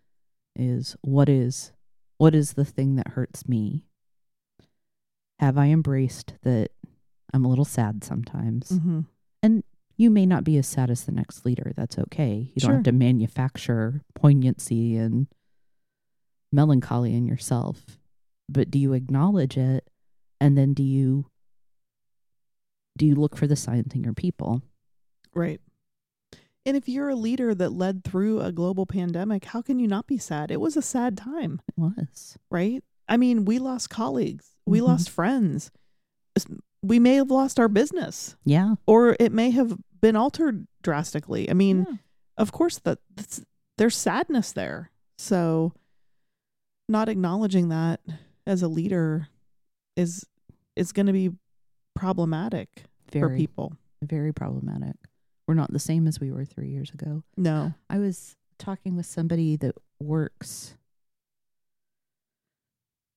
[0.55, 1.73] is what is
[2.19, 3.85] what is the thing that hurts me?
[5.41, 6.71] Have I embraced that
[7.35, 8.69] I'm a little sad sometimes?
[8.69, 9.01] Mm-hmm.
[9.97, 11.73] You may not be as sad as the next leader.
[11.77, 12.51] That's okay.
[12.55, 15.27] You don't have to manufacture poignancy and
[16.51, 17.99] melancholy in yourself.
[18.49, 19.89] But do you acknowledge it?
[20.41, 21.27] And then do you
[23.03, 24.63] do you look for the signs in your people?
[25.35, 25.61] Right.
[26.65, 30.07] And if you're a leader that led through a global pandemic, how can you not
[30.07, 30.53] be sad?
[30.53, 32.39] It was a sad time, It was.
[32.49, 32.85] right?
[33.09, 34.87] I mean, we lost colleagues, we Mhm.
[34.87, 35.73] lost friends.
[36.81, 38.77] We may have lost our business, Yeah.
[38.87, 41.51] or it may have been altered drastically.
[41.51, 41.97] I mean, Yeah.
[42.39, 43.01] of course that
[43.79, 44.93] there's sadness there.
[45.19, 45.73] So
[46.89, 48.01] not acknowledging that
[48.47, 49.27] as a leader
[49.97, 50.25] is
[50.77, 51.31] is going to be
[51.95, 52.85] problematic
[53.21, 53.77] for people.
[54.03, 54.97] very problematic.
[55.47, 57.23] We're not the same as we were three years ago.
[57.37, 57.73] No.
[57.91, 60.77] I was talking with somebody that works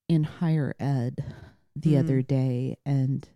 [0.07, 1.23] in higher ed
[1.75, 1.99] the Mm.
[1.99, 3.27] other day and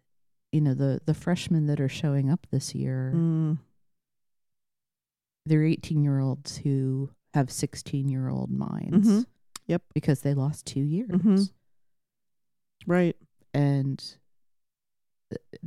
[0.52, 3.60] you know the the freshmen that are showing up this year Mm.
[5.46, 9.26] they're 18 year olds who have 16 year old minds Mhm.
[9.68, 9.84] Yep.
[9.94, 11.52] because they lost 2 years Mhm.
[12.88, 13.16] Right.
[13.54, 14.18] and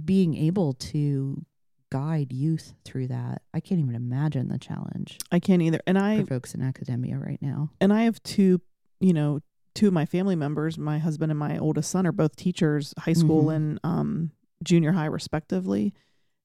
[0.05, 1.45] being able to
[1.91, 5.81] guide youth through that i can't even imagine the challenge I can't either.
[5.87, 8.61] And I folks in academia right now and I have two,
[9.01, 9.41] you know,
[9.75, 13.13] two of my family members, my husband and my oldest son are both teachers, high
[13.15, 13.55] school Mhm.
[13.57, 14.31] and um
[14.63, 15.93] junior high respectively.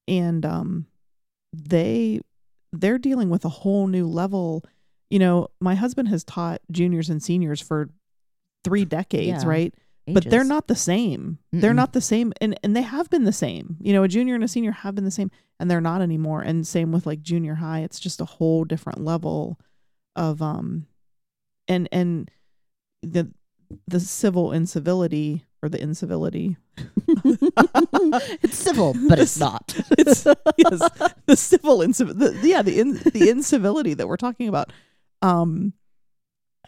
[0.07, 0.87] And um
[1.53, 2.21] they
[2.73, 4.63] they're dealing with a whole new level.
[5.09, 7.89] You know, my husband has taught juniors and seniors for
[8.63, 9.49] 3 decades, Yeah.
[9.49, 9.73] right?
[10.07, 11.39] But they're not the same.
[11.51, 13.77] They're not the same and and they have been the same.
[13.81, 16.41] You know, a junior and a senior have been the same and they're not anymore.
[16.41, 17.81] And same with like junior high.
[17.81, 19.59] It's just a whole different level
[20.15, 20.87] of um
[21.67, 22.31] and and
[23.03, 23.31] the
[23.87, 26.57] the civil incivility or the incivility
[27.23, 30.25] it's civil but it's not it's
[30.57, 30.89] yes
[31.25, 34.71] the civil incivil the, yeah the in, the incivility that we're talking about
[35.21, 35.73] um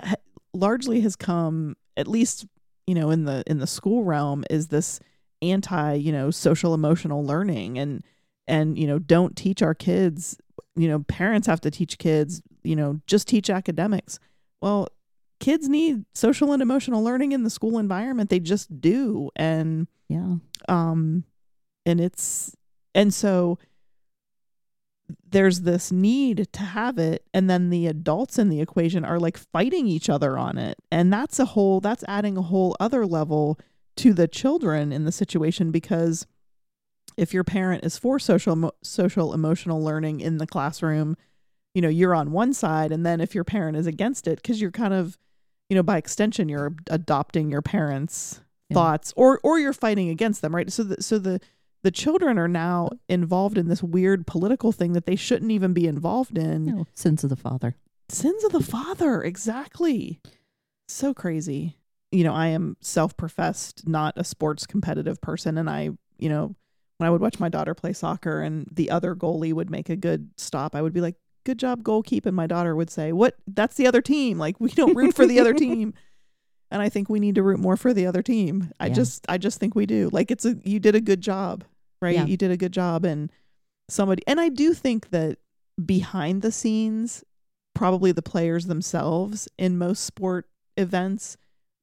[0.01, 0.15] ha-
[0.53, 2.45] largely has come at least
[2.89, 4.99] you know in the in the school realm is this
[5.43, 8.03] anti you know social emotional learning and
[8.47, 10.39] and you know don't teach our kids
[10.75, 14.17] you know parents have to teach kids you know just teach academics.
[14.59, 14.87] Well
[15.39, 18.31] kids need social and emotional learning in the school environment.
[18.31, 19.29] They just do.
[19.35, 20.37] And yeah.
[20.67, 21.25] um
[21.85, 22.55] and it's
[22.95, 23.59] and so
[25.31, 29.37] there's this need to have it and then the adults in the equation are like
[29.37, 33.59] fighting each other on it and that's a whole that's adding a whole other level
[33.95, 36.25] to the children in the situation because
[37.17, 41.15] if your parent is for social social emotional learning in the classroom
[41.73, 44.61] you know you're on one side and then if your parent is against it cuz
[44.61, 45.17] you're kind of
[45.69, 48.75] you know by extension you're adopting your parents Yeah.
[48.75, 51.39] thoughts or or you're fighting against them right so the, so the
[51.83, 55.87] the children are now involved in this weird political thing that they shouldn't even be
[55.87, 56.65] involved in.
[56.65, 57.75] No sins of the father.
[58.09, 60.19] Sins of the father exactly.
[60.87, 61.75] So crazy.
[62.11, 66.55] You know i am self-professed not a sports competitive person and i you know
[66.97, 69.95] when i would watch my daughter play soccer and the other goalie would make a
[69.95, 71.13] good stop i would be like
[71.49, 73.35] good job goalkeep and my daughter would say what?
[73.47, 74.37] That's the other team.
[74.37, 75.93] Like we don't root for the other team
[76.71, 78.71] and i think we need to root more for the other team.
[78.79, 78.93] I Yeah.
[78.93, 80.09] just i just think we do.
[80.11, 81.63] Like it's a you did a good job
[82.01, 82.15] right?
[82.15, 82.25] Yeah.
[82.25, 83.29] you did a good job and
[83.89, 85.37] somebody and i do think that
[85.83, 87.23] behind the scenes
[87.75, 90.47] probably the players themselves in most sport
[90.77, 91.37] events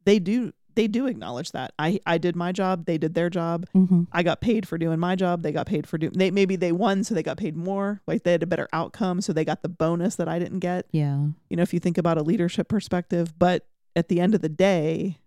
[0.05, 1.72] they do they do acknowledge that.
[1.78, 3.66] I i did my job they did their job.
[3.74, 4.03] Mm-hmm.
[4.12, 6.70] i got paid for doing my job they got paid for doing they maybe they
[6.72, 8.01] won so they got paid more.
[8.07, 10.87] Like they had a better outcome so they got the bonus that i didn't get.
[10.93, 11.26] Yeah.
[11.49, 13.66] You know if you think about a leadership perspective but
[13.97, 15.18] at the end of the day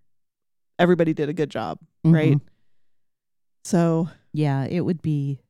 [0.78, 2.41] everybody did a good job right Mhm.
[3.65, 5.41] so yeah it would be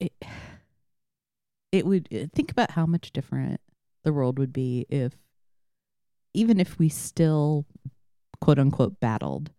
[0.00, 0.12] it,
[1.72, 3.60] it would uh, think about how much different
[4.04, 5.12] the world would be if
[6.32, 7.66] even if we still
[8.40, 9.50] quote unquote battled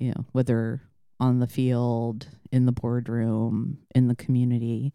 [0.00, 0.82] you know whether
[1.20, 4.92] on the field in the boardroom in the community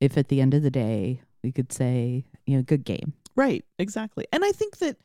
[0.00, 3.64] if at the end of the day we could say you know good game Right,
[3.78, 4.26] exactly.
[4.32, 4.96] And I think that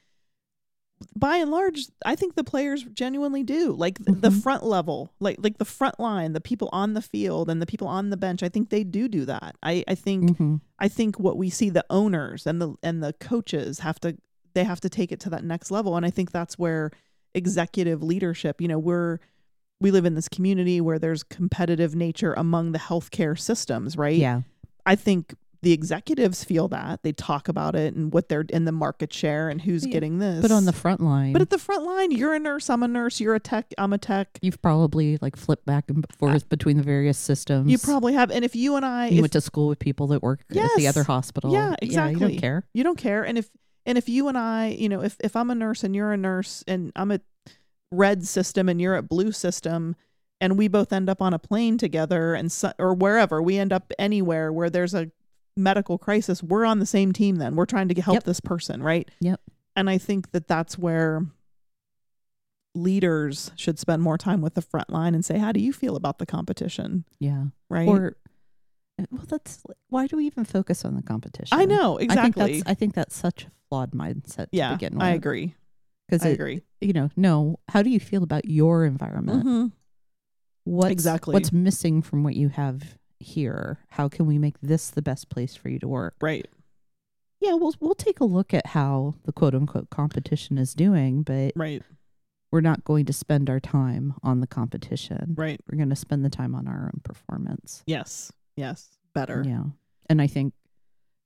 [1.16, 3.72] by and large, I think the players genuinely do.
[3.72, 7.50] Like th- the front level, like like the front line, the people on the field
[7.50, 9.56] and the people on the bench, I think they do do that.
[9.62, 10.56] I I think mm-hmm.
[10.80, 14.18] I think what we see the owners and the and the coaches have to
[14.54, 16.92] they have to take it to that next level and I think that's where
[17.36, 19.20] executive leadership, you know, we're
[19.80, 24.18] we live in this community where there's competitive nature among the healthcare systems, right?
[24.18, 24.42] yeah
[24.88, 28.72] I think the executives feel that they talk about it and what they're in the
[28.72, 30.42] market share and who's Yeah, getting this.
[30.42, 32.88] but on the front line but at the front line, you're a nurse, I'm a
[32.88, 34.40] nurse, you're a tech, I'm a tech.
[34.42, 38.46] you've probably like flipped back and forth between the various systems You probably have, and
[38.46, 40.88] if you and I, you if went to school with people that work at the
[40.88, 41.52] other hospital.
[41.52, 41.88] Yeah, exactly.
[41.88, 42.20] you exactly.
[42.34, 42.64] don't care.
[42.74, 43.50] you don't care, and if
[43.86, 46.18] and if you and I, you know, if if I'm a nurse and you're a
[46.18, 47.20] nurse and I'm a
[47.92, 49.96] red system and you're at blue system,
[50.42, 53.72] and we both end up on a plane together and so, or wherever we end
[53.74, 55.10] up anywhere where there's a
[55.58, 57.38] medical crisis, we're on the same team.
[57.38, 58.24] Then we're trying to help Yep.
[58.26, 59.10] this person, right?
[59.22, 59.42] Yep.
[59.76, 61.26] And I think that that's where
[62.76, 65.96] leaders should spend more time with the front line and say, "How do you feel
[65.96, 67.46] about the competition?" Yeah.
[67.70, 67.88] Right?
[67.88, 68.18] Or
[69.00, 71.58] uh, well, that's why do we even focus on the competition?
[71.58, 72.54] I know I think exactly.
[72.60, 75.04] that's I think that's such a flawed mindset yeah, to begin with.
[75.04, 75.56] I agree.
[76.08, 76.62] Because I agree.
[76.82, 77.60] you know, no.
[77.70, 79.46] How do you feel about your environment?
[79.46, 79.72] Mhm.
[80.64, 81.34] what's Exactly.
[81.34, 83.80] what's missing from what you have here?
[83.90, 86.16] How can we make this the best place for you to work?
[86.22, 86.48] Right.
[87.40, 91.54] Yeah, we'll we'll take a look at how the quote unquote competition is doing, but
[91.56, 91.84] Right.
[92.52, 95.36] we're not going to spend our time on the competition.
[95.38, 95.60] Right.
[95.70, 97.84] We're going to spend the time on our own performance.
[97.86, 98.32] Yes.
[98.56, 98.90] Yes.
[99.14, 99.44] Better.
[99.46, 99.64] Yeah.
[100.10, 100.54] And I think,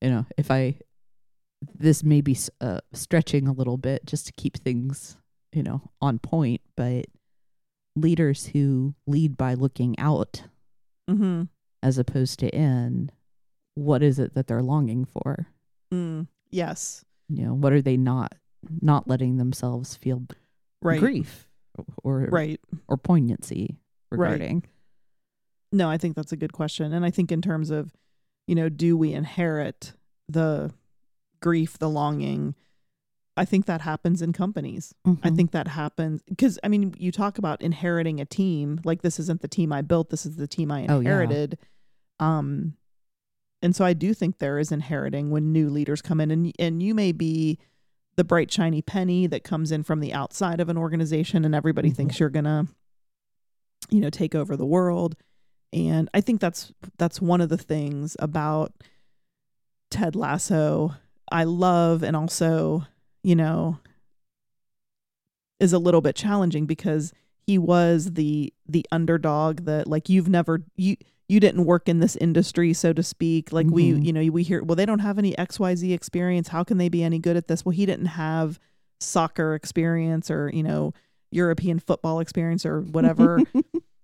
[0.01, 0.79] you know, if I,
[1.75, 5.15] this may be uh, stretching a little bit just to keep things,
[5.53, 7.05] you know, on point, but
[7.95, 10.43] leaders who lead by looking out
[11.09, 11.43] Mm-hmm.
[11.83, 13.11] As opposed to in,
[13.75, 15.47] what is it that they're longing for?
[15.93, 16.27] Mm.
[16.49, 17.03] Yes.
[17.29, 18.33] You know, what are they not,
[18.81, 20.25] not letting themselves feel
[20.81, 20.99] Right.
[20.99, 21.47] grief
[22.03, 22.59] or, Right.
[22.87, 23.77] or poignancy
[24.11, 24.19] Right.
[24.19, 24.63] regarding?
[25.71, 26.91] No, I think that's a good question.
[26.93, 27.93] And I think in terms of,
[28.47, 29.93] you know, do we inherit
[30.27, 30.73] the
[31.39, 32.55] grief, the longing?
[33.37, 34.93] I think that happens in companies.
[35.05, 35.35] I Mhm.
[35.35, 38.79] think that happens because I mean, you talk about inheriting a team.
[38.83, 40.09] Like this isn't the team I built.
[40.09, 40.99] This is the team I Oh, yeah.
[40.99, 41.57] inherited.
[42.19, 42.75] Um,
[43.61, 46.83] and so I do think there is inheriting when new leaders come in, and and
[46.83, 47.57] you may be
[48.17, 51.89] the bright shiny penny that comes in from the outside of an organization, and everybody
[51.91, 51.95] Mhm.
[51.95, 52.67] thinks you're gonna,
[53.89, 55.15] you know, take over the world.
[55.71, 58.73] And I think that's that's one of the things about
[59.89, 60.95] Ted Lasso
[61.31, 62.85] I love and also,
[63.23, 63.77] you know,
[65.59, 67.13] is a little bit challenging because
[67.45, 70.95] he was the the underdog that like you've never you
[71.27, 73.51] you didn't work in this industry so to speak.
[73.53, 74.05] Like we Mhm.
[74.05, 76.49] you know we hear well they don't have any xyz experience.
[76.49, 77.63] How can they be any good at this?
[77.65, 78.59] Well he didn't have
[78.99, 80.93] soccer experience or you know
[81.31, 83.39] european football experience or whatever.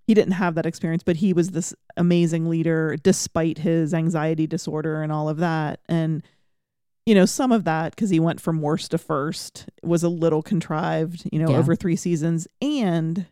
[0.08, 5.02] He didn't have that experience but he was this amazing leader despite his anxiety disorder
[5.02, 5.82] and all of that.
[5.90, 6.24] And
[7.08, 10.42] you know some of that because he went from worst to first was a little
[10.44, 11.58] contrived you know Yeah.
[11.58, 13.26] over three seasons and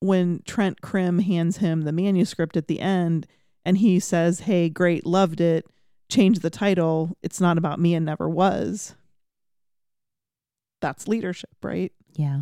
[0.00, 3.26] when Trent Crimm hands him the manuscript at the end
[3.64, 5.64] and he says hey great loved it
[6.10, 8.96] change the title it's not about me and never was
[10.80, 12.40] that's leadership right Yeah.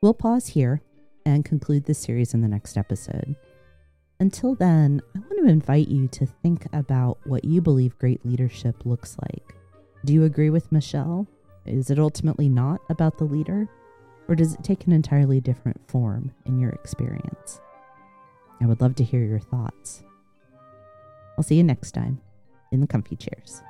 [0.00, 0.82] We'll pause here
[1.24, 3.34] and conclude this series in the next episode.
[4.18, 8.86] Until then, I want to invite you to think about what you believe great leadership
[8.86, 9.54] looks like.
[10.06, 11.26] Do you agree with Michelle?
[11.66, 13.68] Is it ultimately not about the leader?
[14.28, 17.60] Or does it take an entirely different form in your experience?
[18.60, 20.02] I would love to hear your thoughts.
[21.36, 22.20] I'll see you next time
[22.72, 23.60] in the comfy chairs.